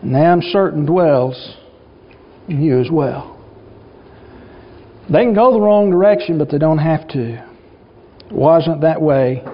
now 0.02 0.32
I'm 0.32 0.42
certain 0.42 0.86
dwells 0.86 1.56
in 2.48 2.62
you 2.62 2.80
as 2.80 2.90
well. 2.90 3.32
They 5.10 5.22
can 5.22 5.34
go 5.34 5.52
the 5.52 5.60
wrong 5.60 5.90
direction, 5.90 6.38
but 6.38 6.50
they 6.50 6.58
don't 6.58 6.78
have 6.78 7.06
to. 7.08 7.34
It 8.26 8.32
wasn't 8.32 8.80
that 8.80 9.00
way 9.00 9.44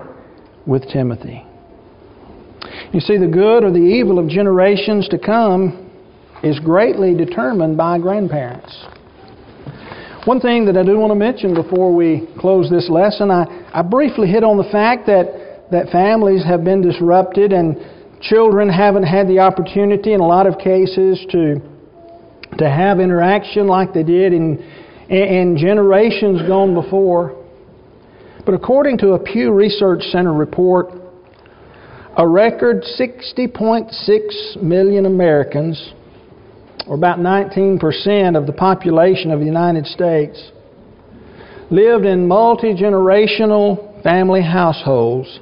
with 0.67 0.89
Timothy. 0.91 1.45
You 2.93 3.01
see, 3.01 3.19
the 3.19 3.27
good 3.27 3.65
or 3.65 3.71
the 3.71 3.79
evil 3.79 4.19
of 4.19 4.29
generations 4.29 5.09
to 5.09 5.19
come 5.19 5.91
is 6.43 6.59
greatly 6.59 7.15
determined 7.15 7.77
by 7.77 7.99
grandparents. 7.99 8.87
One 10.25 10.41
thing 10.41 10.67
that 10.67 10.77
I 10.77 10.85
do 10.85 10.99
want 10.99 11.11
to 11.11 11.17
mention 11.17 11.55
before 11.55 11.95
we 11.95 12.29
close 12.39 12.71
this 12.71 12.89
lesson, 12.89 13.31
I, 13.31 13.45
I 13.73 13.83
briefly 13.83 14.29
hit 14.29 14.45
on 14.45 14.57
the 14.57 14.69
fact 14.71 15.07
that, 15.07 15.67
that 15.71 15.89
families 15.91 16.45
have 16.45 16.65
been 16.65 16.81
disrupted 16.81 17.53
and 17.53 17.77
children 18.23 18.69
haven't 18.69 19.03
had 19.03 19.29
the 19.29 19.41
opportunity 19.41 20.13
in 20.13 20.21
a 20.21 20.27
lot 20.27 20.47
of 20.47 20.59
cases 20.59 21.25
to, 21.31 21.61
to 22.59 22.69
have 22.69 23.01
interaction 23.01 23.67
like 23.67 23.93
they 23.93 24.05
did 24.05 24.33
in, 24.33 24.59
in 25.09 25.57
generations 25.59 26.41
gone 26.47 26.75
before. 26.75 27.39
But 28.47 28.55
according 28.55 28.99
to 28.99 29.13
a 29.13 29.19
Pew 29.19 29.53
Research 29.53 30.03
Center 30.05 30.33
report, 30.33 30.93
a 32.17 32.27
record 32.27 32.83
60.6 32.83 34.63
million 34.63 35.07
Americans, 35.07 35.93
or 36.87 36.95
about 36.95 37.19
19% 37.19 38.37
of 38.37 38.47
the 38.47 38.53
population 38.53 39.31
of 39.31 39.41
the 39.41 39.47
United 39.47 39.87
States, 39.87 40.51
lived 41.71 42.05
in 42.05 42.29
multi 42.29 42.75
generational 42.75 44.03
family 44.03 44.43
households 44.43 45.41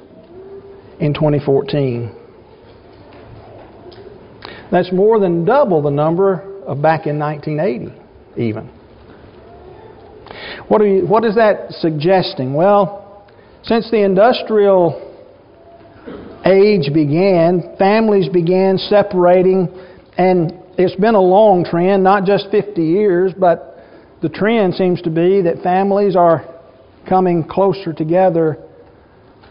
in 0.99 1.13
2014. 1.13 2.20
That's 4.71 4.91
more 4.91 5.19
than 5.19 5.43
double 5.45 5.81
the 5.81 5.91
number 5.91 6.63
of 6.65 6.81
back 6.81 7.05
in 7.05 7.19
1980, 7.19 7.99
even. 8.37 8.67
What, 10.67 10.81
you, 10.81 11.05
what 11.05 11.25
is 11.25 11.35
that 11.35 11.71
suggesting? 11.71 12.53
Well, 12.53 13.27
since 13.63 13.91
the 13.91 14.03
industrial 14.03 15.09
age 16.45 16.93
began, 16.93 17.75
families 17.77 18.29
began 18.29 18.77
separating, 18.77 19.67
and 20.17 20.53
it's 20.77 20.95
been 20.95 21.15
a 21.15 21.21
long 21.21 21.65
trend, 21.65 22.03
not 22.03 22.25
just 22.25 22.47
50 22.49 22.81
years, 22.81 23.33
but 23.37 23.83
the 24.21 24.29
trend 24.29 24.75
seems 24.75 25.01
to 25.01 25.09
be 25.09 25.41
that 25.41 25.61
families 25.63 26.15
are 26.15 26.47
coming 27.07 27.43
closer 27.43 27.91
together 27.91 28.57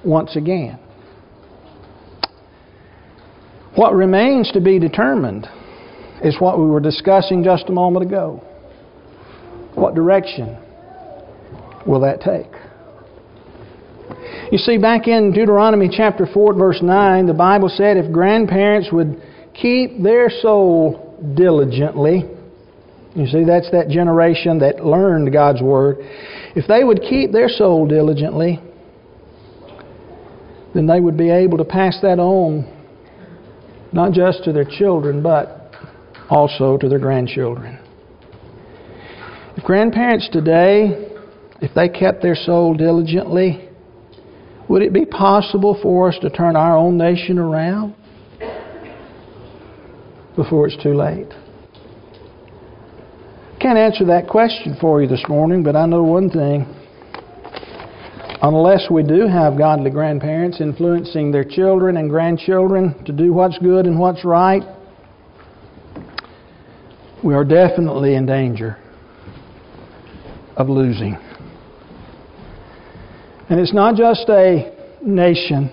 once 0.04 0.36
again. 0.36 0.78
What 3.74 3.94
remains 3.94 4.50
to 4.52 4.60
be 4.60 4.78
determined 4.78 5.48
is 6.22 6.36
what 6.40 6.58
we 6.58 6.66
were 6.66 6.80
discussing 6.80 7.44
just 7.44 7.68
a 7.68 7.72
moment 7.72 8.04
ago. 8.04 8.42
What 9.74 9.94
direction 9.94 10.58
will 11.86 12.00
that 12.00 12.20
take? 12.20 12.50
You 14.50 14.58
see, 14.58 14.78
back 14.78 15.06
in 15.06 15.32
Deuteronomy 15.32 15.88
chapter 15.90 16.26
4, 16.26 16.54
verse 16.54 16.80
9, 16.82 17.26
the 17.26 17.34
Bible 17.34 17.68
said 17.68 17.96
if 17.96 18.12
grandparents 18.12 18.88
would 18.92 19.22
keep 19.54 20.02
their 20.02 20.28
soul 20.28 21.16
diligently, 21.36 22.24
you 23.14 23.26
see, 23.26 23.44
that's 23.44 23.70
that 23.72 23.88
generation 23.88 24.60
that 24.60 24.84
learned 24.84 25.32
God's 25.32 25.60
Word. 25.62 25.98
If 26.54 26.66
they 26.68 26.84
would 26.84 27.00
keep 27.02 27.32
their 27.32 27.48
soul 27.48 27.86
diligently, 27.86 28.60
then 30.74 30.86
they 30.86 31.00
would 31.00 31.16
be 31.16 31.30
able 31.30 31.58
to 31.58 31.64
pass 31.64 31.98
that 32.02 32.18
on, 32.18 32.79
not 33.92 34.12
just 34.12 34.44
to 34.44 34.52
their 34.52 34.64
children, 34.64 35.22
but 35.22 35.72
also 36.28 36.76
to 36.78 36.88
their 36.88 36.98
grandchildren. 36.98 37.78
If 39.56 39.64
grandparents 39.64 40.28
today 40.32 41.10
if 41.60 41.74
they 41.74 41.88
kept 41.88 42.22
their 42.22 42.34
soul 42.34 42.74
diligently, 42.74 43.68
would 44.68 44.82
it 44.82 44.92
be 44.92 45.04
possible 45.04 45.78
for 45.82 46.08
us 46.08 46.18
to 46.22 46.30
turn 46.30 46.56
our 46.56 46.76
own 46.76 46.96
nation 46.96 47.38
around 47.38 47.94
before 50.36 50.66
it's 50.66 50.82
too 50.82 50.94
late? 50.94 51.28
Can't 53.60 53.76
answer 53.78 54.06
that 54.06 54.26
question 54.26 54.76
for 54.80 55.02
you 55.02 55.08
this 55.08 55.24
morning, 55.28 55.62
but 55.62 55.76
I 55.76 55.84
know 55.84 56.02
one 56.02 56.30
thing. 56.30 56.66
Unless 58.42 58.90
we 58.90 59.02
do 59.02 59.26
have 59.26 59.58
godly 59.58 59.90
grandparents 59.90 60.62
influencing 60.62 61.30
their 61.30 61.44
children 61.44 61.98
and 61.98 62.08
grandchildren 62.08 63.04
to 63.04 63.12
do 63.12 63.34
what's 63.34 63.58
good 63.58 63.86
and 63.86 63.98
what's 63.98 64.24
right, 64.24 64.62
we 67.22 67.34
are 67.34 67.44
definitely 67.44 68.14
in 68.14 68.24
danger 68.24 68.78
of 70.56 70.70
losing. 70.70 71.18
And 73.50 73.60
it's 73.60 73.74
not 73.74 73.96
just 73.96 74.26
a 74.30 74.74
nation, 75.04 75.70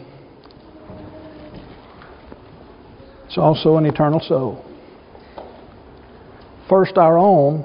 it's 3.28 3.38
also 3.38 3.78
an 3.78 3.86
eternal 3.86 4.20
soul. 4.20 4.66
First 6.68 6.98
our 6.98 7.18
own, 7.18 7.64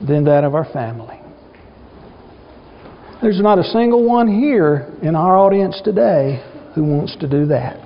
then 0.00 0.24
that 0.24 0.44
of 0.44 0.54
our 0.54 0.64
family. 0.72 1.20
There's 3.22 3.40
not 3.40 3.58
a 3.58 3.64
single 3.64 4.04
one 4.04 4.28
here 4.28 4.92
in 5.02 5.14
our 5.14 5.36
audience 5.36 5.80
today 5.84 6.44
who 6.74 6.84
wants 6.84 7.16
to 7.20 7.28
do 7.28 7.46
that. 7.46 7.76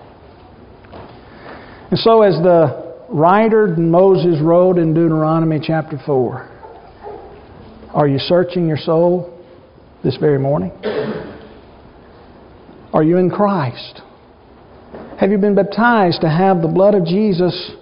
And 1.90 1.98
so, 1.98 2.22
as 2.22 2.34
the 2.42 2.96
writer 3.08 3.68
Moses 3.68 4.40
wrote 4.42 4.78
in 4.78 4.94
Deuteronomy 4.94 5.60
chapter 5.62 5.98
4, 6.04 6.48
are 7.94 8.08
you 8.08 8.18
searching 8.18 8.66
your 8.66 8.76
soul? 8.76 9.38
this 10.02 10.16
very 10.16 10.38
morning? 10.38 10.70
Are 12.92 13.02
you 13.02 13.18
in 13.18 13.30
Christ? 13.30 14.00
Have 15.18 15.30
you 15.30 15.38
been 15.38 15.54
baptized 15.54 16.20
to 16.20 16.28
have 16.28 16.62
the 16.62 16.68
blood 16.68 16.94
of 16.94 17.04
Jesus 17.04 17.72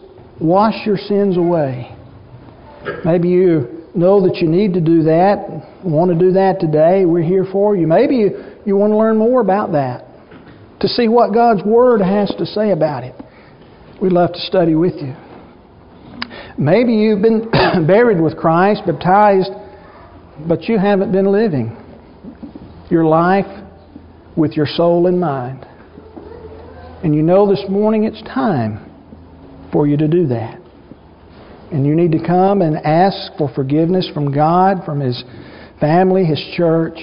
wash 0.41 0.87
your 0.87 0.97
sins 0.97 1.37
away? 1.37 1.95
Maybe 3.05 3.29
you 3.29 3.76
know 3.97 4.21
that 4.27 4.37
you 4.37 4.49
need 4.49 4.75
to 4.75 4.81
do 4.81 5.05
that, 5.05 5.47
want 5.85 6.11
to 6.11 6.19
do 6.19 6.33
that 6.33 6.61
today. 6.61 7.05
We're 7.05 7.23
here 7.23 7.47
for 7.51 7.75
you. 7.75 7.87
Maybe 7.87 8.17
you, 8.65 8.77
want 8.77 8.93
to 8.93 8.97
learn 8.97 9.17
more 9.17 9.41
about 9.41 9.73
that, 9.73 10.05
to 10.81 10.89
see 10.89 11.09
what 11.09 11.33
God's 11.33 11.65
Word 11.65 12.01
has 12.01 12.33
to 12.39 12.47
say 12.47 12.71
about 12.71 13.05
it. 13.05 13.15
We'd 14.01 14.13
love 14.13 14.33
to 14.33 14.41
study 14.41 14.75
with 14.75 14.95
you. 14.97 15.15
Maybe 16.59 16.93
you've 16.95 17.23
been 17.23 17.51
buried 17.87 18.21
with 18.21 18.37
Christ, 18.37 18.83
baptized, 18.87 19.51
but 20.47 20.65
you 20.65 20.79
haven't 20.79 21.13
been 21.13 21.31
living 21.33 21.77
your 22.91 23.05
life 23.05 23.47
with 24.37 24.53
your 24.53 24.67
soul 24.67 25.07
in 25.07 25.19
mind. 25.19 25.67
And 27.03 27.15
you 27.15 27.23
know 27.23 27.49
this 27.49 27.65
morning 27.69 28.05
it's 28.05 28.23
time 28.23 28.91
for 29.73 29.87
you 29.87 29.97
to 29.97 30.09
do 30.09 30.27
that. 30.29 30.61
And 31.73 31.87
you 31.87 31.95
need 31.95 32.13
to 32.13 32.25
come 32.25 32.63
and 32.63 32.77
ask 32.77 33.37
for 33.37 33.49
forgiveness 33.55 34.09
from 34.15 34.33
God, 34.33 34.85
from 34.85 35.01
His 35.01 35.23
family, 35.81 36.25
His 36.25 36.43
church, 36.57 36.95